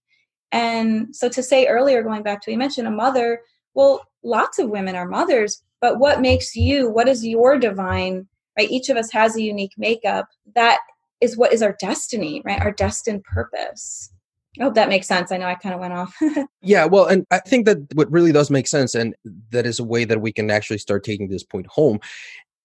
[0.52, 3.40] And so to say earlier, going back to you mentioned a mother,
[3.74, 8.26] well, lots of women are mothers, but what makes you, what is your divine,
[8.59, 8.70] right?
[8.70, 10.26] Each of us has a unique makeup.
[10.54, 10.80] That
[11.20, 12.61] is what is our destiny, right?
[12.61, 14.12] Our destined purpose.
[14.59, 15.30] I hope that makes sense.
[15.30, 16.16] I know I kind of went off.
[16.62, 19.14] yeah, well, and I think that what really does make sense, and
[19.50, 22.00] that is a way that we can actually start taking this point home,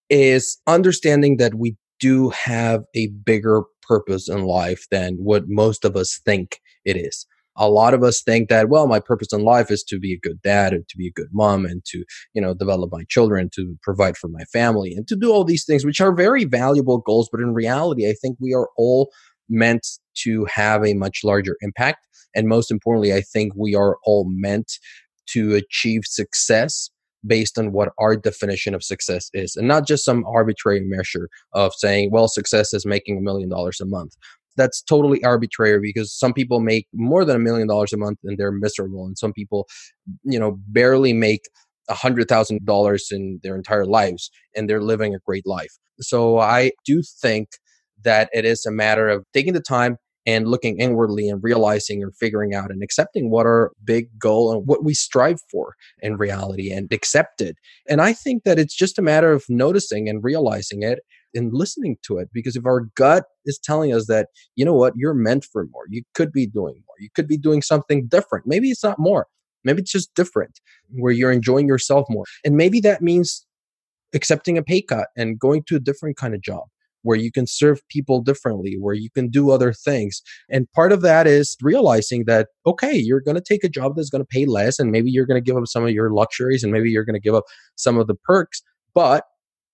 [0.09, 5.95] is understanding that we do have a bigger purpose in life than what most of
[5.95, 7.27] us think it is.
[7.57, 10.19] A lot of us think that, well, my purpose in life is to be a
[10.19, 13.49] good dad and to be a good mom and to, you know, develop my children,
[13.55, 16.97] to provide for my family and to do all these things, which are very valuable
[16.99, 17.29] goals.
[17.31, 19.11] But in reality, I think we are all
[19.49, 19.87] meant
[20.23, 22.07] to have a much larger impact.
[22.35, 24.73] And most importantly, I think we are all meant
[25.27, 26.89] to achieve success
[27.25, 31.73] based on what our definition of success is and not just some arbitrary measure of
[31.73, 34.15] saying well success is making a million dollars a month
[34.57, 38.37] that's totally arbitrary because some people make more than a million dollars a month and
[38.37, 39.67] they're miserable and some people
[40.23, 41.41] you know barely make
[41.89, 46.39] a hundred thousand dollars in their entire lives and they're living a great life so
[46.39, 47.49] i do think
[48.03, 52.15] that it is a matter of taking the time and looking inwardly and realizing and
[52.15, 56.71] figuring out and accepting what our big goal and what we strive for in reality
[56.71, 57.55] and accept it.
[57.87, 60.99] And I think that it's just a matter of noticing and realizing it
[61.35, 64.93] and listening to it because if our gut is telling us that you know what?
[64.95, 65.83] You're meant for more.
[65.89, 66.95] You could be doing more.
[66.99, 68.47] You could be doing something different.
[68.47, 69.27] Maybe it's not more.
[69.63, 72.25] Maybe it's just different where you're enjoying yourself more.
[72.43, 73.45] And maybe that means
[74.13, 76.63] accepting a pay cut and going to a different kind of job
[77.05, 80.23] where you can serve people differently, where you can do other things.
[80.49, 84.09] And part of that is realizing that, okay, you're going to take a job that's
[84.09, 86.63] going to pay less, and maybe you're going to give up some of your luxuries,
[86.63, 87.43] and maybe you're going to give up
[87.75, 88.63] some of the perks,
[88.95, 89.25] but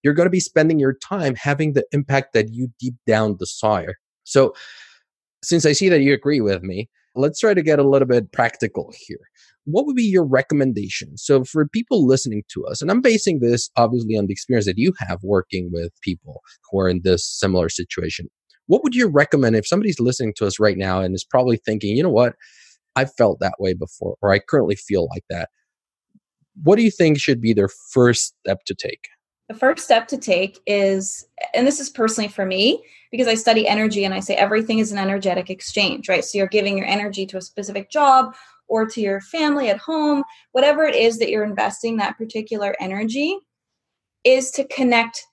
[0.03, 3.95] you're going to be spending your time having the impact that you deep down desire.
[4.23, 4.53] So,
[5.43, 8.31] since I see that you agree with me, let's try to get a little bit
[8.31, 9.19] practical here
[9.65, 11.17] what would be your recommendation?
[11.17, 14.77] So, for people listening to us, and I'm basing this obviously on the experience that
[14.77, 18.27] you have working with people who are in this similar situation,
[18.67, 21.95] what would you recommend if somebody's listening to us right now and is probably thinking,
[21.95, 22.35] you know what,
[22.95, 25.49] I felt that way before, or I currently feel like that?
[26.63, 29.07] What do you think should be their first step to take?
[29.51, 33.67] The first step to take is, and this is personally for me, because I study
[33.67, 36.23] energy and I say everything is an energetic exchange, right?
[36.23, 38.33] So you're giving your energy to a specific job
[38.69, 43.39] or to your family at home, whatever it is that you're investing that particular energy,
[44.23, 45.27] is to connect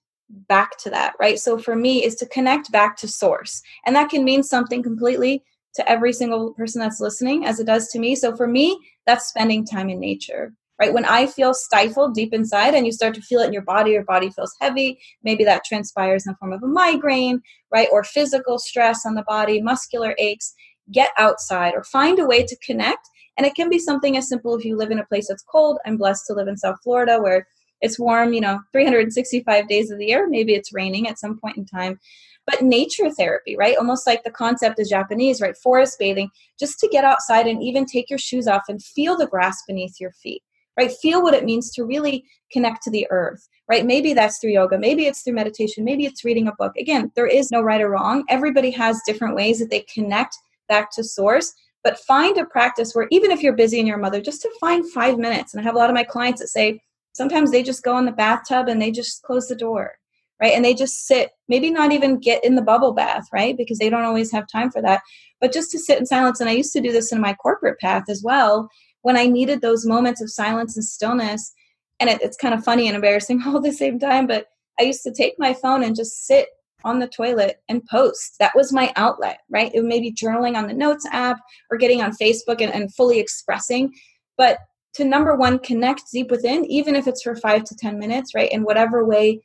[0.48, 1.38] back to that, right?
[1.38, 3.62] So for me, is to connect back to source.
[3.86, 5.44] And that can mean something completely
[5.76, 8.16] to every single person that's listening, as it does to me.
[8.16, 10.52] So for me, that's spending time in nature.
[10.80, 13.62] Right when I feel stifled deep inside and you start to feel it in your
[13.62, 15.00] body, your body feels heavy.
[15.24, 17.88] Maybe that transpires in the form of a migraine, right?
[17.90, 20.54] Or physical stress on the body, muscular aches.
[20.92, 24.56] Get outside or find a way to connect and it can be something as simple
[24.56, 25.78] if you live in a place that's cold.
[25.86, 27.46] I'm blessed to live in South Florida where
[27.80, 30.28] it's warm, you know, 365 days of the year.
[30.28, 32.00] Maybe it's raining at some point in time.
[32.46, 33.76] But nature therapy, right?
[33.76, 35.56] Almost like the concept is Japanese, right?
[35.56, 39.26] Forest bathing, just to get outside and even take your shoes off and feel the
[39.26, 40.42] grass beneath your feet,
[40.78, 40.92] right?
[41.02, 43.84] Feel what it means to really connect to the earth, right?
[43.84, 46.72] Maybe that's through yoga, maybe it's through meditation, maybe it's reading a book.
[46.78, 48.24] Again, there is no right or wrong.
[48.30, 50.36] Everybody has different ways that they connect
[50.68, 51.52] back to source
[51.84, 54.50] but find a practice where even if you're busy and you're a mother just to
[54.60, 56.80] find five minutes and i have a lot of my clients that say
[57.12, 59.92] sometimes they just go in the bathtub and they just close the door
[60.40, 63.78] right and they just sit maybe not even get in the bubble bath right because
[63.78, 65.00] they don't always have time for that
[65.40, 67.78] but just to sit in silence and i used to do this in my corporate
[67.78, 68.68] path as well
[69.08, 71.52] when i needed those moments of silence and stillness
[71.98, 74.46] and it, it's kind of funny and embarrassing all at the same time but
[74.78, 76.48] i used to take my phone and just sit
[76.84, 78.36] on the toilet and post.
[78.38, 79.74] That was my outlet, right?
[79.74, 81.38] It may be journaling on the notes app
[81.70, 83.92] or getting on Facebook and, and fully expressing.
[84.36, 84.58] But
[84.94, 88.50] to number one, connect deep within, even if it's for five to 10 minutes, right?
[88.50, 89.40] In whatever way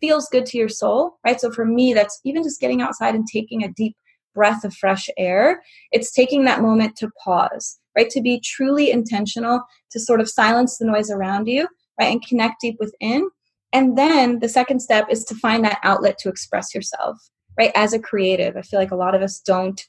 [0.00, 1.40] feels good to your soul, right?
[1.40, 3.96] So for me, that's even just getting outside and taking a deep
[4.34, 5.62] breath of fresh air.
[5.92, 8.10] It's taking that moment to pause, right?
[8.10, 11.66] To be truly intentional, to sort of silence the noise around you,
[11.98, 12.12] right?
[12.12, 13.28] And connect deep within
[13.72, 17.18] and then the second step is to find that outlet to express yourself,
[17.56, 17.72] right?
[17.74, 19.80] As a creative, I feel like a lot of us don't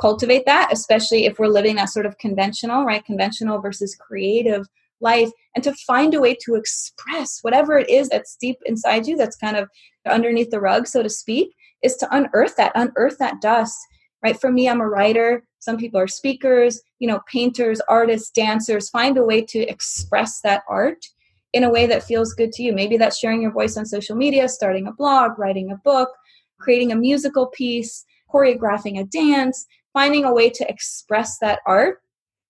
[0.00, 3.04] cultivate that, especially if we're living that sort of conventional, right?
[3.04, 4.66] Conventional versus creative
[5.00, 9.16] life and to find a way to express whatever it is that's deep inside you
[9.16, 9.68] that's kind of
[10.08, 11.52] underneath the rug so to speak
[11.84, 13.78] is to unearth that unearth that dust
[14.24, 14.40] right?
[14.40, 15.44] For me i'm a writer.
[15.58, 18.88] Some people are speakers you know painters artists dancers.
[18.90, 21.04] Find a way to express that art
[21.52, 22.72] in a way that feels good to you.
[22.72, 26.10] Maybe that's sharing your voice on social media starting a blog writing a book
[26.58, 32.00] creating a musical piece choreographing a dance finding a way to express that art.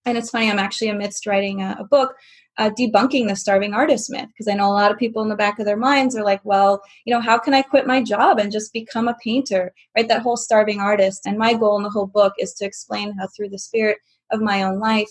[0.06, 2.14] And it's funny i'm actually amidst writing a, a book
[2.58, 5.36] uh, debunking the starving artist myth because I know a lot of people in the
[5.36, 8.38] back of their minds are like, well, you know, how can I quit my job
[8.38, 10.06] and just become a painter, right?
[10.08, 11.22] That whole starving artist.
[11.26, 13.98] And my goal in the whole book is to explain how, through the spirit
[14.30, 15.08] of my own life,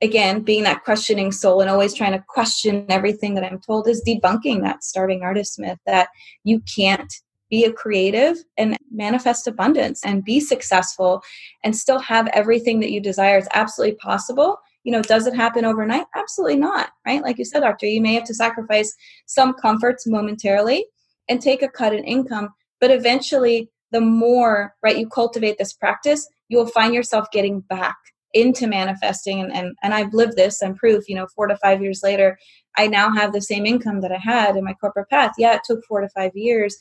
[0.00, 4.02] again, being that questioning soul and always trying to question everything that I'm told, is
[4.06, 6.08] debunking that starving artist myth that
[6.44, 7.12] you can't
[7.50, 11.20] be a creative and manifest abundance and be successful
[11.64, 13.36] and still have everything that you desire.
[13.36, 16.06] It's absolutely possible you know does it happen overnight?
[16.14, 17.22] Absolutely not right?
[17.22, 18.94] Like you said doctor you may have to sacrifice
[19.26, 20.86] some comforts momentarily
[21.28, 26.28] and take a cut in income but eventually the more right you cultivate this practice
[26.48, 27.96] you will find yourself getting back
[28.34, 29.40] into manifesting.
[29.40, 32.38] And, and and I've lived this and proof you know four to five years later
[32.76, 35.32] I now have the same income that I had in my corporate path.
[35.38, 36.76] Yeah it took four to five years.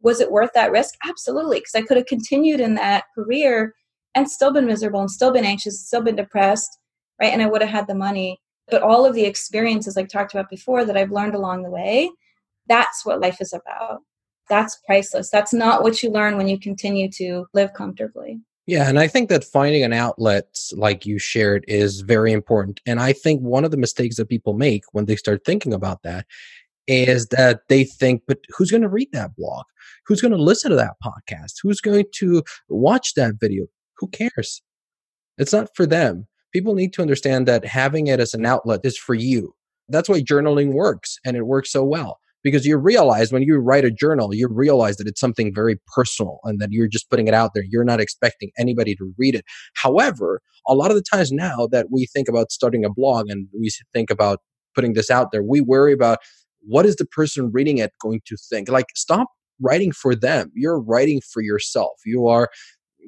[0.00, 0.94] Was it worth that risk?
[1.08, 3.74] Absolutely because I could have continued in that career
[4.14, 6.78] and still been miserable and still been anxious still been depressed
[7.20, 7.32] right?
[7.32, 8.40] And I would have had the money.
[8.70, 12.10] But all of the experiences I talked about before that I've learned along the way,
[12.68, 14.00] that's what life is about.
[14.48, 15.30] That's priceless.
[15.30, 18.40] That's not what you learn when you continue to live comfortably.
[18.66, 22.80] Yeah, and I think that finding an outlet like you shared is very important.
[22.86, 26.02] And I think one of the mistakes that people make when they start thinking about
[26.02, 26.26] that
[26.86, 29.64] is that they think, but who's going to read that blog?
[30.06, 31.54] Who's going to listen to that podcast?
[31.62, 33.66] Who's going to watch that video?
[33.96, 34.62] Who cares?
[35.38, 36.26] It's not for them
[36.58, 39.54] people need to understand that having it as an outlet is for you.
[39.88, 43.84] That's why journaling works and it works so well because you realize when you write
[43.84, 47.34] a journal, you realize that it's something very personal and that you're just putting it
[47.34, 47.62] out there.
[47.68, 49.44] You're not expecting anybody to read it.
[49.74, 53.46] However, a lot of the times now that we think about starting a blog and
[53.56, 54.40] we think about
[54.74, 56.18] putting this out there, we worry about
[56.62, 58.68] what is the person reading it going to think?
[58.68, 59.28] Like, stop
[59.60, 60.50] writing for them.
[60.56, 62.00] You're writing for yourself.
[62.04, 62.48] You are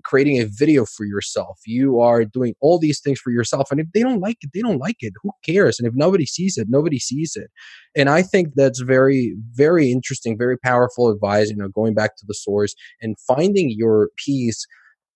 [0.05, 1.61] creating a video for yourself.
[1.67, 3.71] You are doing all these things for yourself.
[3.71, 5.13] And if they don't like it, they don't like it.
[5.23, 5.79] Who cares?
[5.79, 7.51] And if nobody sees it, nobody sees it.
[7.97, 12.25] And I think that's very, very interesting, very powerful advice, you know, going back to
[12.27, 14.67] the source and finding your peace.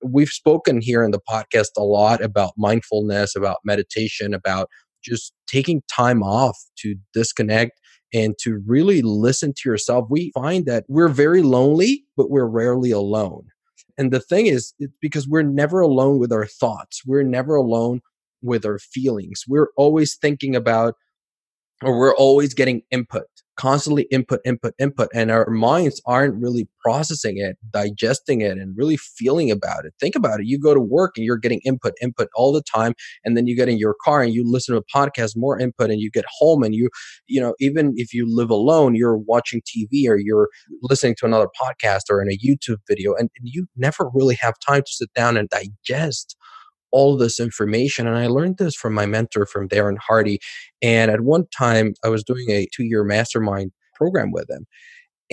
[0.05, 4.69] We've spoken here in the podcast a lot about mindfulness, about meditation, about
[5.03, 7.81] just taking time off to disconnect
[8.13, 10.07] and to really listen to yourself.
[10.09, 13.47] We find that we're very lonely, but we're rarely alone.
[13.97, 17.03] And the thing is, it's because we're never alone with our thoughts.
[17.07, 18.01] We're never alone
[18.43, 19.45] with our feelings.
[19.49, 20.95] We're always thinking about,
[21.83, 23.27] or we're always getting input
[23.57, 28.97] constantly input, input, input, and our minds aren't really processing it, digesting it, and really
[28.97, 29.95] feeling about it.
[30.01, 30.47] Think about it.
[30.47, 33.57] You go to work and you're getting input, input all the time, and then you
[33.57, 36.25] get in your car and you listen to a podcast, more input, and you get
[36.39, 36.91] home and you,
[37.27, 40.49] you know, even if you live alone, you're watching TV or you're
[40.83, 44.81] listening to another podcast or in a YouTube video, and, you never really have time
[44.81, 46.37] to sit down and digest
[46.95, 48.07] all this information.
[48.07, 50.39] And I learned this from my mentor, from Darren Hardy.
[50.81, 54.65] And at one time, I was doing a two year mastermind program with him.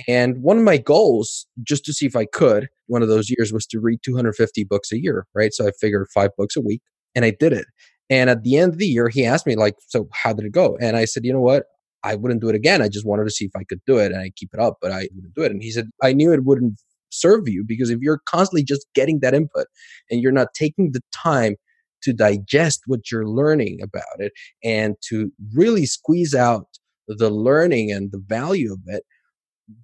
[0.08, 3.54] And one of my goals, just to see if I could, one of those years
[3.54, 5.54] was to read 250 books a year, right?
[5.54, 6.82] So I figured five books a week
[7.14, 7.66] and I did it.
[8.10, 10.52] And at the end of the year, he asked me, like, so how did it
[10.52, 10.78] go?
[10.82, 11.66] And I said, you know what?
[12.04, 12.82] I wouldn't do it again.
[12.82, 14.78] I just wanted to see if I could do it and I keep it up,
[14.82, 15.52] but I wouldn't do it.
[15.52, 19.20] And he said, I knew it wouldn't serve you because if you're constantly just getting
[19.20, 19.68] that input
[20.10, 21.56] and you're not taking the time
[22.04, 24.32] to digest what you're learning about it
[24.64, 26.66] and to really squeeze out
[27.08, 29.04] the learning and the value of it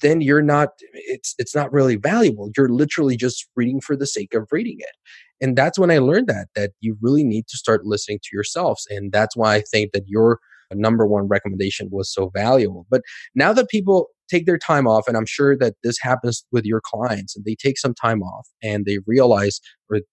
[0.01, 2.49] then you're not it's it's not really valuable.
[2.57, 4.95] You're literally just reading for the sake of reading it.
[5.39, 8.85] And that's when i learned that that you really need to start listening to yourselves.
[8.89, 10.39] And that's why i think that your
[10.73, 12.85] number one recommendation was so valuable.
[12.89, 13.01] But
[13.35, 16.81] now that people take their time off and i'm sure that this happens with your
[16.83, 19.59] clients and they take some time off and they realize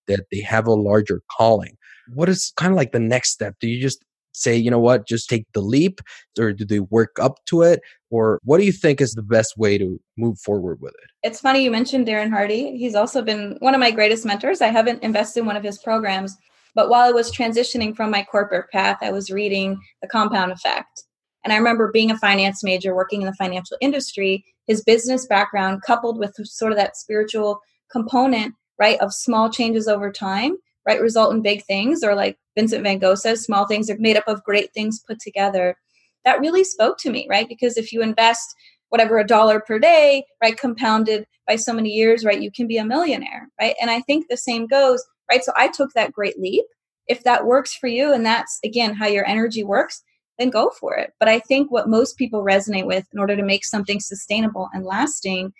[0.06, 1.76] that they have a larger calling.
[2.14, 3.54] What is kind of like the next step?
[3.60, 5.06] Do you just say you know what?
[5.06, 6.00] Just take the leap
[6.38, 7.80] or do they work up to it?
[8.10, 11.10] Or what do you think is the best way to move forward with it?
[11.22, 12.76] It's funny you mentioned darren hardy.
[12.76, 14.60] He's also been one of my greatest mentors.
[14.60, 16.36] I haven't invested in one of his programs
[16.74, 21.03] but while i was transitioning from my corporate path i was reading the compound effect
[21.44, 25.82] and I remember being a finance major working in the financial industry, his business background
[25.86, 27.60] coupled with sort of that spiritual
[27.92, 32.82] component, right, of small changes over time right, result in big things, or like Vincent
[32.82, 35.76] van Gogh says, small things are made up of great things put together.
[36.24, 37.48] That really spoke to me, right?
[37.48, 38.54] Because if you invest
[38.90, 42.78] whatever a dollar per day, right, compounded by so many years, right, you can be
[42.78, 43.74] a millionaire, right?
[43.80, 45.42] And I think the same goes, right?
[45.42, 46.64] So I took that great leap.
[47.06, 50.02] If that works for you, and that's again how your energy works,
[50.38, 51.12] then go for it.
[51.18, 54.84] But I think what most people resonate with in order to make something sustainable and
[54.84, 55.52] lasting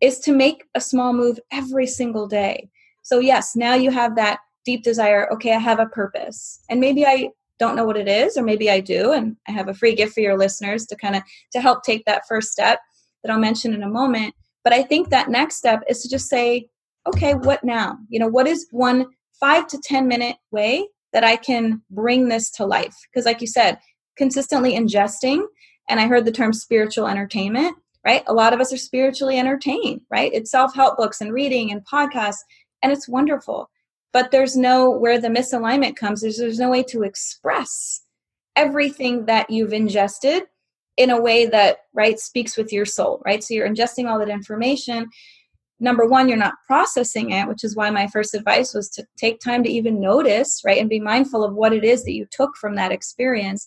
[0.00, 2.68] is to make a small move every single day.
[3.02, 6.60] So, yes, now you have that deep desire okay, I have a purpose.
[6.68, 9.68] And maybe I don't know what it is or maybe I do and I have
[9.68, 12.80] a free gift for your listeners to kind of to help take that first step
[13.22, 14.34] that I'll mention in a moment.
[14.64, 16.68] But I think that next step is to just say,
[17.06, 17.98] okay, what now?
[18.08, 19.06] You know, what is one
[19.38, 22.96] 5 to 10 minute way that I can bring this to life?
[23.10, 23.78] Because like you said,
[24.16, 25.44] consistently ingesting
[25.88, 28.22] and I heard the term spiritual entertainment right?
[28.26, 30.32] A lot of us are spiritually entertained, right?
[30.32, 32.40] It's self help books and reading and podcasts,
[32.82, 33.70] and it's wonderful.
[34.12, 38.02] But there's no, where the misalignment comes, there's, there's no way to express
[38.56, 40.44] everything that you've ingested
[40.96, 43.44] in a way that, right, speaks with your soul, right?
[43.44, 45.08] So you're ingesting all that information.
[45.80, 49.40] Number one, you're not processing it, which is why my first advice was to take
[49.40, 52.56] time to even notice, right, and be mindful of what it is that you took
[52.56, 53.66] from that experience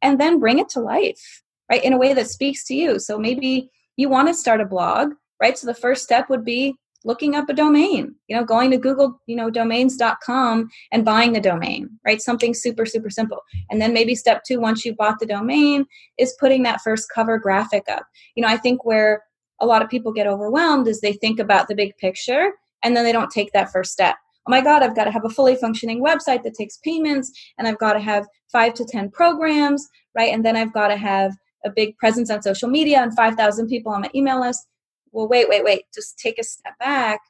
[0.00, 2.98] and then bring it to life right in a way that speaks to you.
[2.98, 5.58] So maybe you want to start a blog right?
[5.58, 9.20] So the first step would be looking up a domain you know going to google
[9.26, 12.22] you know domains.com and buying the domain right?
[12.22, 13.42] Something super super simple.
[13.70, 15.84] And then maybe step two once you bought the domain
[16.16, 18.06] is putting that first cover graphic up.
[18.36, 19.24] You know i think where
[19.62, 22.52] a lot of people get overwhelmed is they think about the big picture
[22.82, 25.24] and then they don't take that first step oh my god i've got to have
[25.24, 29.10] a fully functioning website that takes payments and i've got to have five to ten
[29.10, 31.32] programs right and then i've got to have
[31.64, 34.66] a big presence on social media and 5,000 people on my email list.
[35.12, 35.84] Well, wait, wait, wait.
[35.94, 37.20] Just take a step back,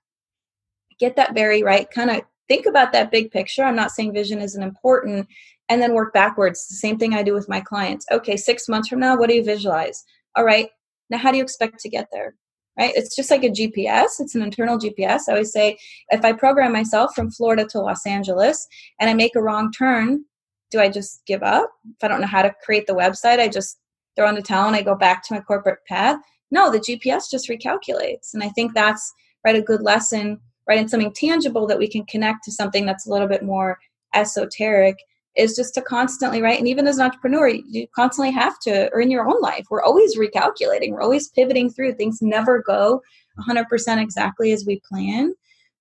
[0.99, 3.65] get that very right, kind of think about that big picture.
[3.65, 5.27] I'm not saying vision isn't important,
[5.69, 6.69] and then work backwards.
[6.69, 8.07] The same thing I do with my clients.
[8.13, 10.05] Okay, six months from now, what do you visualize?
[10.37, 10.69] All right,
[11.13, 12.35] now how do you expect to get there?
[12.79, 12.93] Right?
[12.97, 15.23] It's just like a GPS, it's an internal GPS.
[15.29, 18.67] I always say if I program myself from Florida to Los Angeles
[18.99, 20.25] and I make a wrong turn,
[20.71, 21.71] do I just give up?
[21.85, 23.79] If I don't know how to create the website, I just
[24.17, 26.19] throw in the towel and I go back to my corporate path.
[26.51, 28.33] No, the GPS just recalculates.
[28.33, 29.13] And I think that's
[29.45, 33.07] right a good lesson, right, in something tangible that we can connect to something that's
[33.07, 33.79] a little bit more
[34.15, 34.97] esoteric
[35.37, 39.01] is just to constantly right and even as an entrepreneur you constantly have to or
[39.01, 43.01] in your own life we're always recalculating we're always pivoting through things never go
[43.49, 45.33] 100% exactly as we plan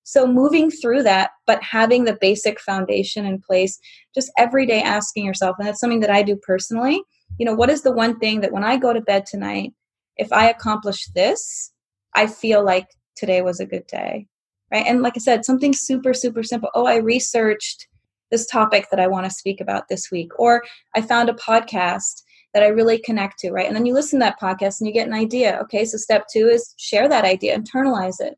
[0.04, 3.78] so moving through that but having the basic foundation in place
[4.14, 7.02] just every day asking yourself and that's something that i do personally
[7.38, 9.72] you know, what is the one thing that when I go to bed tonight,
[10.16, 11.72] if I accomplish this,
[12.14, 14.26] I feel like today was a good day.
[14.70, 14.86] Right.
[14.86, 16.70] And like I said, something super, super simple.
[16.74, 17.86] Oh, I researched
[18.32, 20.32] this topic that I want to speak about this week.
[20.40, 20.64] Or
[20.96, 22.22] I found a podcast
[22.54, 23.66] that I really connect to, right?
[23.66, 25.60] And then you listen to that podcast and you get an idea.
[25.62, 28.34] Okay, so step two is share that idea, internalize it,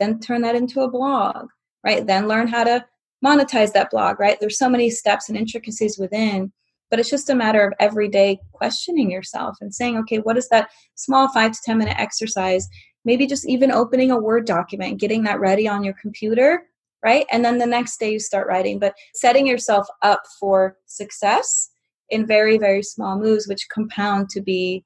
[0.00, 1.48] then turn that into a blog,
[1.84, 2.06] right?
[2.06, 2.84] Then learn how to
[3.22, 4.38] monetize that blog, right?
[4.40, 6.50] There's so many steps and intricacies within
[6.92, 10.48] but it's just a matter of every day questioning yourself and saying okay what is
[10.50, 12.68] that small five to ten minute exercise
[13.04, 16.64] maybe just even opening a word document getting that ready on your computer
[17.04, 21.70] right and then the next day you start writing but setting yourself up for success
[22.10, 24.84] in very very small moves which compound to be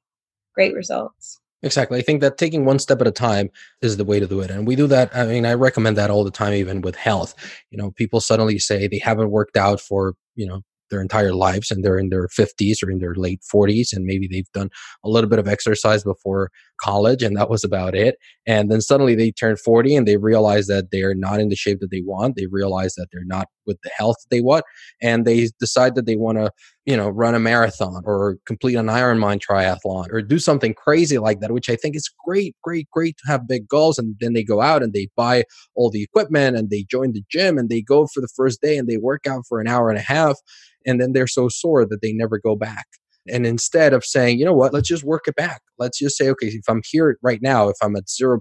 [0.53, 1.97] great results Exactly.
[1.97, 3.49] I think that taking one step at a time
[3.81, 4.51] is the way to do it.
[4.51, 5.09] And we do that.
[5.15, 7.33] I mean, I recommend that all the time, even with health.
[7.71, 11.71] You know, people suddenly say they haven't worked out for, you know, their entire lives
[11.71, 14.69] and they're in their 50s or in their late 40s and maybe they've done
[15.03, 16.49] a little bit of exercise before
[16.79, 20.67] college and that was about it and then suddenly they turn 40 and they realize
[20.67, 23.77] that they're not in the shape that they want they realize that they're not with
[23.83, 24.63] the health they want
[25.01, 26.51] and they decide that they want to
[26.85, 31.39] you know run a marathon or complete an ironman triathlon or do something crazy like
[31.39, 34.43] that which i think is great great great to have big goals and then they
[34.43, 35.43] go out and they buy
[35.75, 38.77] all the equipment and they join the gym and they go for the first day
[38.77, 40.37] and they work out for an hour and a half
[40.85, 42.87] and then they're so sore that they never go back
[43.31, 45.61] and instead of saying, you know what, let's just work it back.
[45.77, 48.39] Let's just say, okay, if I'm here right now, if I'm at 0%,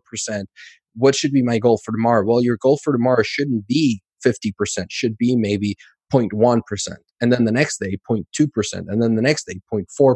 [0.95, 2.25] what should be my goal for tomorrow?
[2.27, 5.77] Well, your goal for tomorrow shouldn't be 50%, should be maybe
[6.13, 6.63] 0.1%.
[7.21, 8.49] And then the next day, 0.2%.
[8.89, 10.15] And then the next day, 0.4%.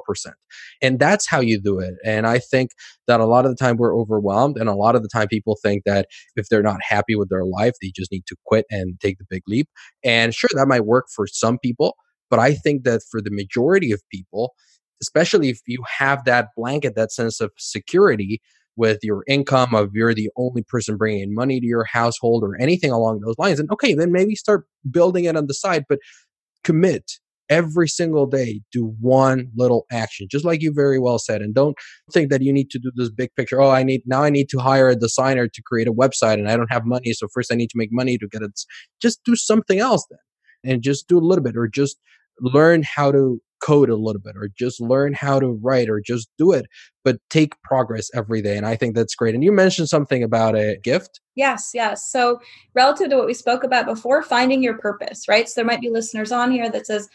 [0.82, 1.94] And that's how you do it.
[2.04, 2.72] And I think
[3.06, 4.56] that a lot of the time we're overwhelmed.
[4.58, 6.06] And a lot of the time people think that
[6.36, 9.24] if they're not happy with their life, they just need to quit and take the
[9.28, 9.68] big leap.
[10.04, 11.96] And sure, that might work for some people.
[12.30, 14.54] But I think that for the majority of people,
[15.02, 18.40] especially if you have that blanket, that sense of security,
[18.76, 22.56] with your income, of you're the only person bringing in money to your household or
[22.58, 25.98] anything along those lines, and okay, then maybe start building it on the side, but
[26.64, 27.12] commit
[27.50, 31.76] every single day do one little action just like you very well said and don't
[32.12, 34.48] think that you need to do this big picture oh i need now i need
[34.48, 37.52] to hire a designer to create a website and i don't have money so first
[37.52, 38.52] i need to make money to get it.
[39.02, 41.98] Just do something else then and just do a little bit or just
[42.40, 46.30] learn how to code a little bit or just learn how to write or just
[46.38, 46.64] do it
[47.04, 50.56] but take progress every day and i think that's great and you mentioned something about
[50.56, 52.40] a gift yes yes so
[52.74, 55.90] relative to what we spoke about before finding your purpose right so there might be
[55.90, 57.10] listeners on here that says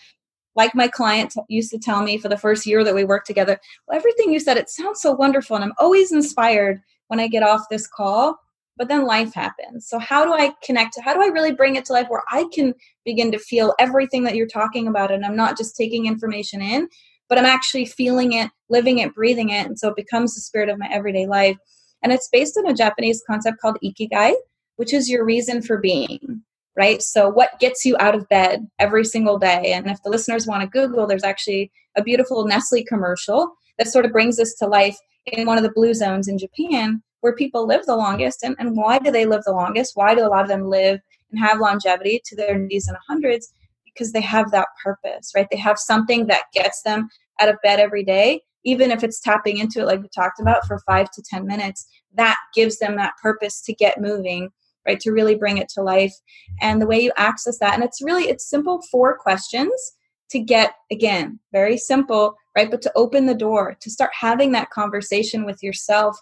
[0.56, 3.60] like my client used to tell me for the first year that we worked together,
[3.88, 5.56] well, everything you said, it sounds so wonderful.
[5.56, 8.40] And I'm always inspired when I get off this call,
[8.78, 9.88] but then life happens.
[9.88, 10.98] So, how do I connect?
[11.04, 12.74] How do I really bring it to life where I can
[13.04, 15.12] begin to feel everything that you're talking about?
[15.12, 16.88] And I'm not just taking information in,
[17.30, 19.66] but I'm actually feeling it, living it, breathing it.
[19.66, 21.58] And so it becomes the spirit of my everyday life.
[22.04, 24.34] And it's based on a Japanese concept called ikigai,
[24.76, 26.44] which is your reason for being
[26.78, 27.02] right?
[27.02, 29.72] So, what gets you out of bed every single day?
[29.74, 34.06] And if the listeners want to Google, there's actually a beautiful Nestle commercial that sort
[34.06, 37.66] of brings this to life in one of the blue zones in Japan where people
[37.66, 38.44] live the longest.
[38.44, 39.94] And, and why do they live the longest?
[39.96, 41.00] Why do a lot of them live
[41.32, 43.52] and have longevity to their 90s and hundreds?
[43.84, 45.48] Because they have that purpose, right?
[45.50, 47.10] They have something that gets them
[47.42, 50.68] out of bed every day, even if it's tapping into it, like we talked about,
[50.68, 51.88] for five to 10 minutes.
[52.14, 54.52] That gives them that purpose to get moving
[54.86, 56.14] right to really bring it to life
[56.62, 59.94] and the way you access that and it's really it's simple four questions
[60.30, 64.70] to get again very simple right but to open the door to start having that
[64.70, 66.16] conversation with yourself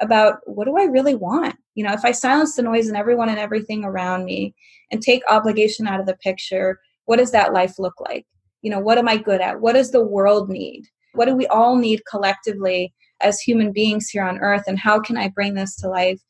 [0.00, 1.56] about what do i really want?
[1.74, 4.54] You know if i silence the noise and everyone and everything around me
[4.90, 8.26] and take obligation out of the picture what does that life look like?
[8.62, 9.60] You know what am i good at?
[9.60, 10.84] What does the world need?
[11.14, 15.16] What do we all need collectively as human beings here on earth and how can
[15.16, 16.20] i bring this to life?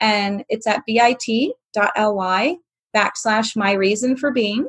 [0.00, 2.56] And it's at bit.ly
[2.96, 4.68] backslash my reason for being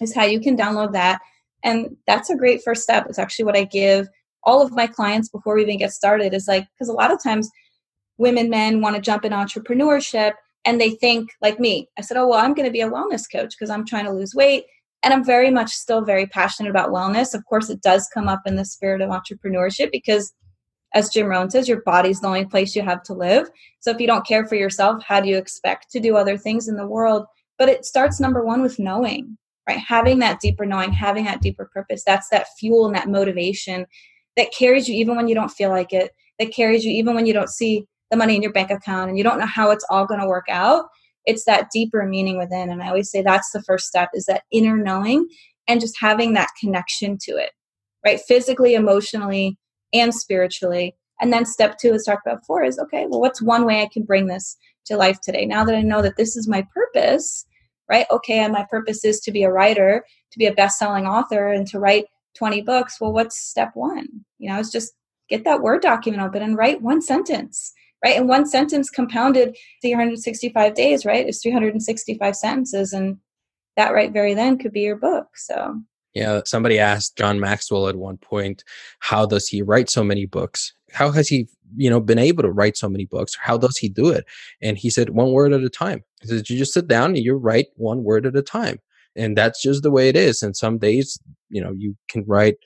[0.00, 1.20] is how you can download that.
[1.64, 3.06] And that's a great first step.
[3.08, 4.08] It's actually what I give
[4.44, 7.22] all of my clients before we even get started is like, because a lot of
[7.22, 7.48] times
[8.18, 10.32] women, men want to jump in entrepreneurship
[10.64, 11.88] and they think like me.
[11.98, 14.12] I said, oh, well, I'm going to be a wellness coach because I'm trying to
[14.12, 14.64] lose weight.
[15.02, 17.34] And I'm very much still very passionate about wellness.
[17.34, 20.32] Of course, it does come up in the spirit of entrepreneurship because
[20.94, 23.48] as Jim Rohn says, your body's the only place you have to live.
[23.80, 26.68] So if you don't care for yourself, how do you expect to do other things
[26.68, 27.24] in the world?
[27.58, 29.38] But it starts number one with knowing,
[29.68, 29.78] right?
[29.78, 32.02] Having that deeper knowing, having that deeper purpose.
[32.04, 33.86] That's that fuel and that motivation
[34.36, 37.26] that carries you even when you don't feel like it, that carries you even when
[37.26, 39.84] you don't see the money in your bank account and you don't know how it's
[39.90, 40.84] all going to work out.
[41.24, 42.70] It's that deeper meaning within.
[42.70, 45.26] And I always say that's the first step is that inner knowing
[45.66, 47.50] and just having that connection to it,
[48.04, 48.20] right?
[48.20, 49.56] Physically, emotionally,
[49.92, 50.94] and spiritually.
[51.20, 53.88] And then step two, is talked about before, is okay, well, what's one way I
[53.92, 54.56] can bring this
[54.86, 55.46] to life today?
[55.46, 57.46] Now that I know that this is my purpose,
[57.88, 58.06] right?
[58.10, 61.52] Okay, and my purpose is to be a writer, to be a best selling author,
[61.52, 62.06] and to write
[62.36, 63.00] 20 books.
[63.00, 64.08] Well, what's step one?
[64.38, 64.92] You know, it's just
[65.28, 67.72] get that Word document open and write one sentence,
[68.04, 68.16] right?
[68.16, 71.28] And one sentence compounded 365 days, right?
[71.28, 72.92] Is 365 sentences.
[72.92, 73.18] And
[73.76, 75.28] that right very then could be your book.
[75.36, 75.80] So
[76.14, 78.64] yeah, somebody asked John Maxwell at one point,
[78.98, 80.74] how does he write so many books?
[80.92, 83.34] How has he, you know, been able to write so many books?
[83.40, 84.26] How does he do it?
[84.60, 86.04] And he said, one word at a time.
[86.20, 88.78] He said, you just sit down and you write one word at a time.
[89.16, 90.42] And that's just the way it is.
[90.42, 92.56] And some days, you know, you can write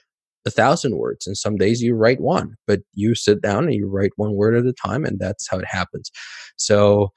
[0.46, 3.88] a thousand words and some days you write one, but you sit down and you
[3.88, 6.10] write one word at a time and that's how it happens.
[6.56, 7.10] So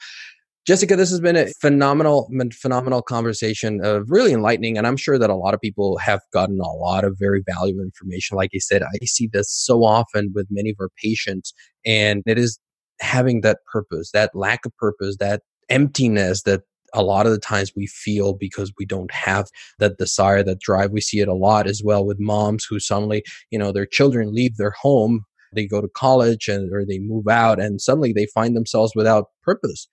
[0.65, 4.77] Jessica, this has been a phenomenal, phenomenal conversation, of really enlightening.
[4.77, 7.81] And I'm sure that a lot of people have gotten a lot of very valuable
[7.81, 8.37] information.
[8.37, 11.53] Like I said, I see this so often with many of our patients,
[11.85, 12.59] and it is
[12.99, 16.61] having that purpose, that lack of purpose, that emptiness that
[16.93, 19.47] a lot of the times we feel because we don't have
[19.79, 20.91] that desire, that drive.
[20.91, 24.33] We see it a lot as well with moms who suddenly, you know, their children
[24.33, 28.27] leave their home, they go to college and or they move out and suddenly they
[28.27, 29.87] find themselves without purpose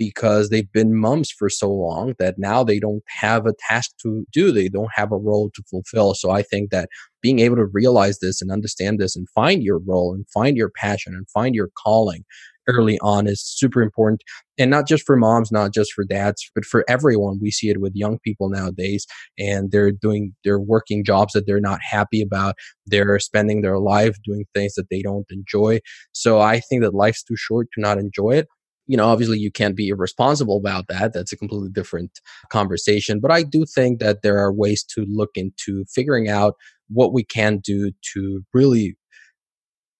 [0.00, 4.24] because they've been moms for so long that now they don't have a task to
[4.32, 4.50] do.
[4.50, 6.14] They don't have a role to fulfill.
[6.14, 6.88] So I think that
[7.20, 10.70] being able to realize this and understand this and find your role and find your
[10.70, 12.24] passion and find your calling
[12.70, 14.22] early on is super important.
[14.58, 17.38] And not just for moms, not just for dads, but for everyone.
[17.40, 19.06] We see it with young people nowadays
[19.38, 22.56] and they're doing, they're working jobs that they're not happy about.
[22.86, 25.80] They're spending their life doing things that they don't enjoy.
[26.12, 28.48] So I think that life's too short to not enjoy it
[28.90, 31.12] you know, obviously you can't be irresponsible about that.
[31.12, 32.10] That's a completely different
[32.50, 33.20] conversation.
[33.20, 36.54] But I do think that there are ways to look into figuring out
[36.88, 38.96] what we can do to really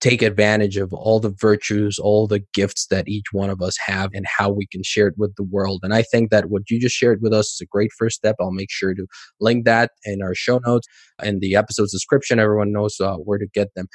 [0.00, 4.10] take advantage of all the virtues, all the gifts that each one of us have,
[4.14, 5.80] and how we can share it with the world.
[5.82, 8.36] And I think that what you just shared with us is a great first step.
[8.40, 9.06] I'll make sure to
[9.40, 10.86] link that in our show notes
[11.22, 12.38] and the episode's description.
[12.38, 13.88] Everyone knows uh, where to get them.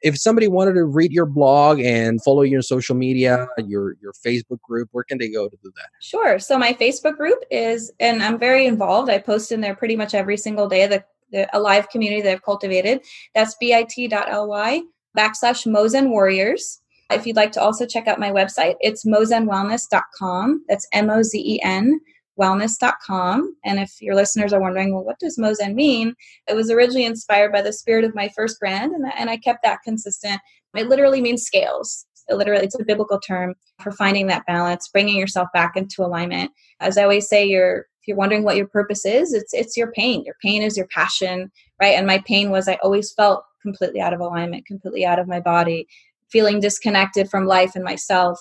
[0.00, 4.12] If somebody wanted to read your blog and follow you on social media, your your
[4.26, 5.88] Facebook group, where can they go to do that?
[6.00, 6.40] Sure.
[6.40, 9.10] So my Facebook group is, and I'm very involved.
[9.10, 10.86] I post in there pretty much every single day.
[10.88, 13.00] The the, a live community that I've cultivated.
[13.34, 14.82] That's bit.ly
[15.16, 16.80] backslash Mozen Warriors.
[17.10, 20.64] If you'd like to also check out my website, it's mozenwellness.com.
[20.68, 22.00] That's M O Z E N
[22.40, 23.54] wellness.com.
[23.64, 26.14] And if your listeners are wondering, well, what does Mozen mean?
[26.48, 29.62] It was originally inspired by the spirit of my first brand, and, and I kept
[29.62, 30.40] that consistent.
[30.74, 32.06] It literally means scales.
[32.28, 36.50] It literally, it's a biblical term for finding that balance, bringing yourself back into alignment.
[36.80, 39.92] As I always say, your if you're wondering what your purpose is, it's it's your
[39.92, 40.24] pain.
[40.24, 41.52] Your pain is your passion,
[41.82, 41.96] right?
[41.96, 45.40] And my pain was I always felt completely out of alignment, completely out of my
[45.40, 45.88] body,
[46.30, 48.38] feeling disconnected from life and myself.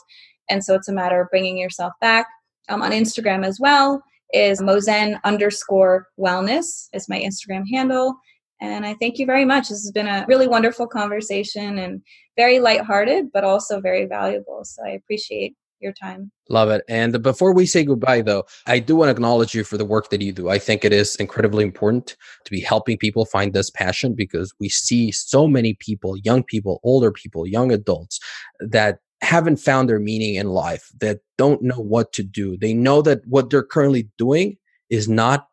[0.47, 2.27] And so it's a matter of bringing yourself back.
[2.69, 8.13] Um, on Instagram as well is Mozen underscore wellness is my Instagram handle.
[8.61, 9.69] And I thank you very much.
[9.69, 11.99] This has been a really wonderful conversation and
[12.37, 14.61] very lighthearted, but also very valuable.
[14.63, 16.31] So I appreciate your time.
[16.49, 16.83] Love it.
[16.87, 20.09] And before we say goodbye, though, I do want to acknowledge you for the work
[20.09, 20.49] that you do.
[20.49, 22.15] I think it is incredibly important
[22.45, 26.79] to be helping people find this passion because we see so many people, young people,
[26.83, 28.19] older people, young adults,
[28.59, 32.57] that haven't found their meaning in life, that don't know what to do.
[32.57, 34.57] They know that what they're currently doing
[34.89, 35.47] is not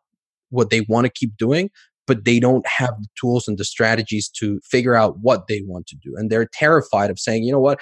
[0.49, 1.69] what they want to keep doing,
[2.07, 5.85] but they don't have the tools and the strategies to figure out what they want
[5.85, 6.15] to do.
[6.15, 7.81] And they're terrified of saying, you know what,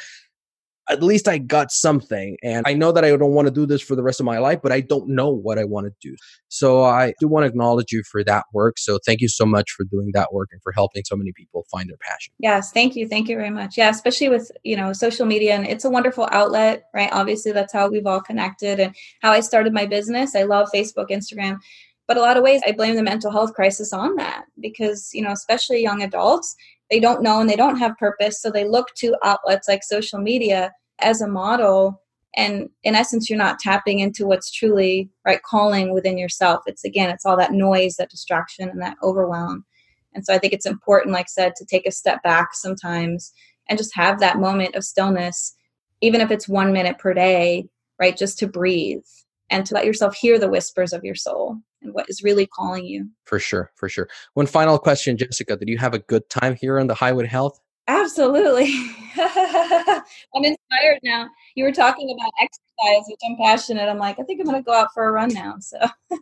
[0.90, 2.38] at least I got something.
[2.44, 4.38] And I know that I don't want to do this for the rest of my
[4.38, 6.16] life, but I don't know what I want to do.
[6.48, 8.78] So I do want to acknowledge you for that work.
[8.78, 11.66] So thank you so much for doing that work and for helping so many people
[11.72, 12.34] find their passion.
[12.40, 13.08] Yes, thank you.
[13.08, 13.78] Thank you very much.
[13.78, 17.10] Yeah, especially with, you know, social media and it's a wonderful outlet, right?
[17.12, 20.36] Obviously that's how we've all connected and how I started my business.
[20.36, 21.60] I love Facebook, Instagram.
[22.08, 25.22] But a lot of ways I blame the mental health crisis on that because, you
[25.22, 26.56] know, especially young adults,
[26.90, 30.20] they don't know and they don't have purpose so they look to outlets like social
[30.20, 32.02] media as a model.
[32.36, 36.62] And in essence you're not tapping into what's truly right calling within yourself.
[36.66, 39.66] It's again it's all that noise that distraction and that overwhelm.
[40.14, 43.34] And so i think it's important like I said to take a step back sometimes
[43.70, 45.56] and just have that moment of stillness
[46.02, 47.68] even if it's one minute per day
[48.00, 49.04] right just to breathe
[49.50, 52.86] and to let yourself hear the whispers of your soul and what is really calling
[52.86, 53.10] you.
[53.26, 54.10] For sure, for sure.
[54.34, 55.58] One final question, Jessica.
[55.58, 57.60] Did you have a good time here on the Highway to Health?
[57.88, 58.74] Absolutely.
[59.18, 61.30] I'm inspired now.
[61.56, 63.88] You were talking about exercise, which I'm passionate.
[63.90, 65.56] I'm like, I think I'm going to go out for a run now.
[65.60, 65.80] So.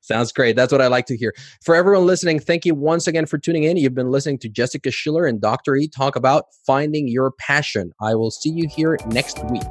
[0.00, 0.56] Sounds great.
[0.56, 1.32] That's what I like to hear.
[1.62, 3.76] For everyone listening, thank you once again for tuning in.
[3.76, 5.76] You've been listening to Jessica Schiller and Dr.
[5.76, 7.92] E talk about finding your passion.
[8.00, 9.62] I will see you here next week.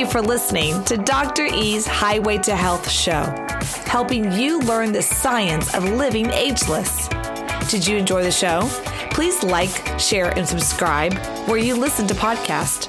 [0.00, 1.44] You for listening to Dr.
[1.44, 3.22] E's Highway to Health show,
[3.84, 7.06] helping you learn the science of living ageless.
[7.68, 8.66] Did you enjoy the show?
[9.10, 11.12] Please like, share, and subscribe
[11.46, 12.88] where you listen to podcasts.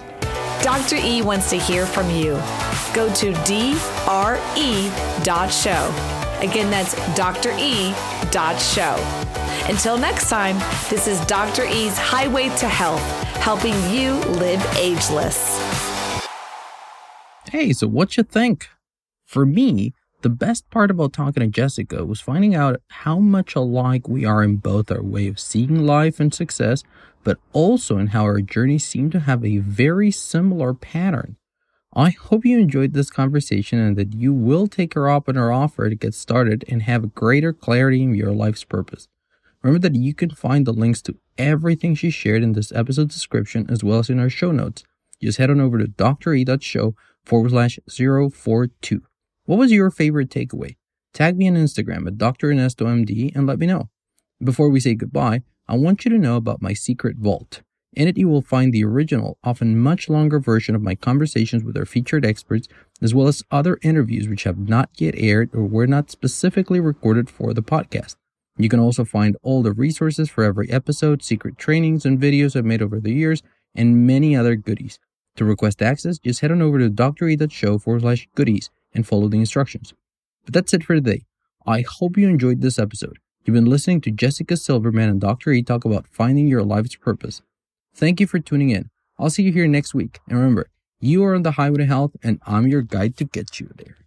[0.63, 0.95] Dr.
[0.95, 2.41] E wants to hear from you.
[2.93, 4.05] Go to dre.show.
[6.39, 8.95] Again, that's dre.show.
[9.69, 10.57] Until next time,
[10.89, 11.65] this is Dr.
[11.65, 13.03] E's Highway to Health,
[13.35, 15.70] helping you live ageless.
[17.51, 18.69] Hey, so what you think?
[19.25, 24.07] For me, the best part about talking to Jessica was finding out how much alike
[24.07, 26.83] we are in both our way of seeing life and success,
[27.25, 31.35] but also in how our journeys seem to have a very similar pattern.
[31.93, 35.51] I hope you enjoyed this conversation and that you will take her up on her
[35.51, 39.09] offer to get started and have greater clarity in your life's purpose.
[39.61, 43.65] Remember that you can find the links to everything she shared in this episode description
[43.69, 44.85] as well as in our show notes.
[45.21, 46.95] Just head on over to dre.show
[47.25, 49.01] forward slash 042.
[49.45, 50.75] What was your favorite takeaway?
[51.13, 52.51] Tag me on Instagram at Dr.
[52.51, 53.89] Ernesto MD and let me know.
[54.43, 57.61] Before we say goodbye, I want you to know about my secret vault.
[57.93, 61.75] In it, you will find the original, often much longer version of my conversations with
[61.75, 62.69] our featured experts,
[63.01, 67.29] as well as other interviews which have not yet aired or were not specifically recorded
[67.29, 68.15] for the podcast.
[68.57, 72.65] You can also find all the resources for every episode, secret trainings and videos I've
[72.65, 73.43] made over the years,
[73.75, 74.99] and many other goodies.
[75.37, 79.39] To request access, just head on over to dre.show forward slash goodies and follow the
[79.39, 79.93] instructions.
[80.45, 81.25] But that's it for today.
[81.65, 83.19] I hope you enjoyed this episode.
[83.45, 85.51] You've been listening to Jessica Silverman and Dr.
[85.51, 87.41] E talk about finding your life's purpose.
[87.93, 88.89] Thank you for tuning in.
[89.17, 90.19] I'll see you here next week.
[90.27, 90.67] And remember,
[90.99, 93.97] you are on the highway to health, and I'm your guide to get you there.